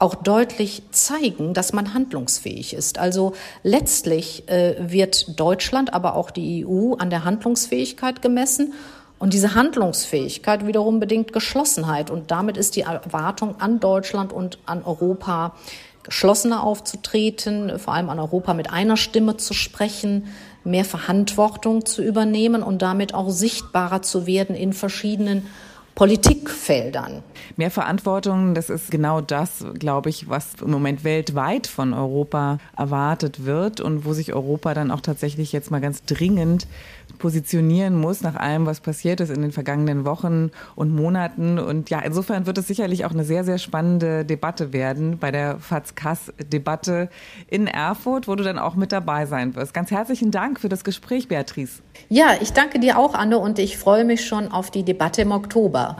auch 0.00 0.14
deutlich 0.14 0.82
zeigen, 0.92 1.52
dass 1.52 1.74
man 1.74 1.92
handlungsfähig 1.92 2.72
ist. 2.72 2.98
Also 2.98 3.34
letztlich 3.62 4.48
äh, 4.48 4.76
wird 4.78 5.38
Deutschland, 5.38 5.92
aber 5.92 6.16
auch 6.16 6.30
die 6.30 6.66
EU 6.66 6.94
an 6.94 7.10
der 7.10 7.24
Handlungsfähigkeit 7.24 8.22
gemessen. 8.22 8.72
Und 9.18 9.34
diese 9.34 9.54
Handlungsfähigkeit 9.54 10.66
wiederum 10.66 10.98
bedingt 10.98 11.34
Geschlossenheit. 11.34 12.10
Und 12.10 12.30
damit 12.30 12.56
ist 12.56 12.76
die 12.76 12.80
Erwartung 12.80 13.60
an 13.60 13.78
Deutschland 13.78 14.32
und 14.32 14.58
an 14.64 14.82
Europa 14.82 15.54
geschlossener 16.02 16.62
aufzutreten, 16.62 17.78
vor 17.78 17.94
allem 17.94 18.10
an 18.10 18.18
Europa 18.18 18.54
mit 18.54 18.72
einer 18.72 18.96
Stimme 18.96 19.36
zu 19.36 19.54
sprechen, 19.54 20.26
mehr 20.64 20.84
Verantwortung 20.84 21.84
zu 21.84 22.02
übernehmen 22.02 22.62
und 22.62 22.82
damit 22.82 23.14
auch 23.14 23.30
sichtbarer 23.30 24.02
zu 24.02 24.26
werden 24.26 24.54
in 24.54 24.72
verschiedenen 24.72 25.46
Politikfeldern. 25.94 27.22
Mehr 27.56 27.70
Verantwortung, 27.70 28.54
das 28.54 28.70
ist 28.70 28.90
genau 28.90 29.20
das, 29.20 29.66
glaube 29.78 30.08
ich, 30.08 30.30
was 30.30 30.54
im 30.62 30.70
Moment 30.70 31.04
weltweit 31.04 31.66
von 31.66 31.92
Europa 31.92 32.58
erwartet 32.76 33.44
wird 33.44 33.80
und 33.80 34.04
wo 34.06 34.14
sich 34.14 34.32
Europa 34.32 34.72
dann 34.72 34.90
auch 34.90 35.00
tatsächlich 35.00 35.52
jetzt 35.52 35.70
mal 35.70 35.80
ganz 35.80 36.02
dringend 36.04 36.66
positionieren 37.18 37.98
muss 37.98 38.22
nach 38.22 38.36
allem, 38.36 38.66
was 38.66 38.80
passiert 38.80 39.20
ist 39.20 39.30
in 39.30 39.42
den 39.42 39.52
vergangenen 39.52 40.04
Wochen 40.04 40.50
und 40.74 40.94
Monaten. 40.94 41.58
Und 41.58 41.90
ja, 41.90 42.00
insofern 42.00 42.46
wird 42.46 42.58
es 42.58 42.66
sicherlich 42.66 43.04
auch 43.04 43.12
eine 43.12 43.24
sehr, 43.24 43.44
sehr 43.44 43.58
spannende 43.58 44.24
Debatte 44.24 44.72
werden 44.72 45.18
bei 45.18 45.30
der 45.30 45.58
FATS-Debatte 45.58 47.08
in 47.48 47.66
Erfurt, 47.66 48.28
wo 48.28 48.34
du 48.34 48.44
dann 48.44 48.58
auch 48.58 48.74
mit 48.74 48.92
dabei 48.92 49.26
sein 49.26 49.54
wirst. 49.54 49.74
Ganz 49.74 49.90
herzlichen 49.90 50.30
Dank 50.30 50.60
für 50.60 50.68
das 50.68 50.84
Gespräch, 50.84 51.28
Beatrice. 51.28 51.82
Ja, 52.08 52.34
ich 52.40 52.52
danke 52.52 52.80
dir 52.80 52.98
auch, 52.98 53.14
Anne, 53.14 53.38
und 53.38 53.58
ich 53.58 53.78
freue 53.78 54.04
mich 54.04 54.26
schon 54.26 54.50
auf 54.50 54.70
die 54.70 54.82
Debatte 54.82 55.22
im 55.22 55.32
Oktober. 55.32 55.96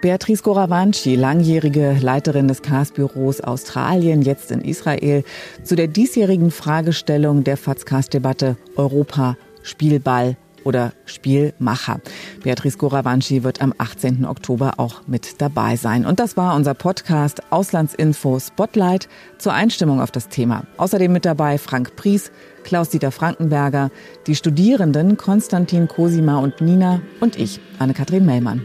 Beatrice 0.00 0.42
Goravanci, 0.42 1.14
langjährige 1.14 1.98
Leiterin 2.00 2.48
des 2.48 2.62
KAS-Büros 2.62 3.42
Australien, 3.42 4.22
jetzt 4.22 4.50
in 4.50 4.62
Israel, 4.62 5.24
zu 5.62 5.76
der 5.76 5.88
diesjährigen 5.88 6.50
Fragestellung 6.50 7.44
der 7.44 7.58
FATS-KAS-Debatte 7.58 8.56
Europa 8.76 9.36
Spielball 9.62 10.36
oder 10.64 10.92
Spielmacher. 11.06 12.00
Beatrice 12.42 12.78
Goravanci 12.78 13.42
wird 13.42 13.60
am 13.60 13.74
18. 13.78 14.24
Oktober 14.24 14.74
auch 14.78 15.02
mit 15.06 15.40
dabei 15.40 15.76
sein. 15.76 16.04
Und 16.04 16.20
das 16.20 16.36
war 16.36 16.54
unser 16.54 16.74
Podcast 16.74 17.42
Auslandsinfo 17.50 18.38
Spotlight 18.38 19.08
zur 19.38 19.52
Einstimmung 19.52 20.00
auf 20.00 20.10
das 20.10 20.28
Thema. 20.28 20.64
Außerdem 20.76 21.12
mit 21.12 21.24
dabei 21.24 21.58
Frank 21.58 21.96
Pries, 21.96 22.30
Klaus-Dieter 22.64 23.10
Frankenberger, 23.10 23.90
die 24.26 24.34
Studierenden 24.34 25.16
Konstantin 25.16 25.88
Cosima 25.88 26.38
und 26.38 26.60
Nina 26.60 27.00
und 27.20 27.38
ich, 27.38 27.60
Anne-Kathrin 27.78 28.26
Mellmann. 28.26 28.62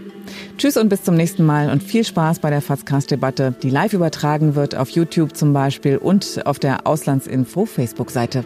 Tschüss 0.58 0.76
und 0.76 0.90
bis 0.90 1.04
zum 1.04 1.16
nächsten 1.16 1.46
Mal 1.46 1.70
und 1.70 1.84
viel 1.84 2.04
Spaß 2.04 2.40
bei 2.40 2.50
der 2.50 2.62
Fazcast-Debatte, 2.62 3.56
die 3.62 3.70
live 3.70 3.94
übertragen 3.94 4.56
wird 4.56 4.76
auf 4.76 4.90
YouTube 4.90 5.38
zum 5.38 5.54
Beispiel 5.54 5.98
und 5.98 6.46
auf 6.46 6.58
der 6.58 6.88
Auslandsinfo 6.88 7.66
Facebook-Seite. 7.66 8.44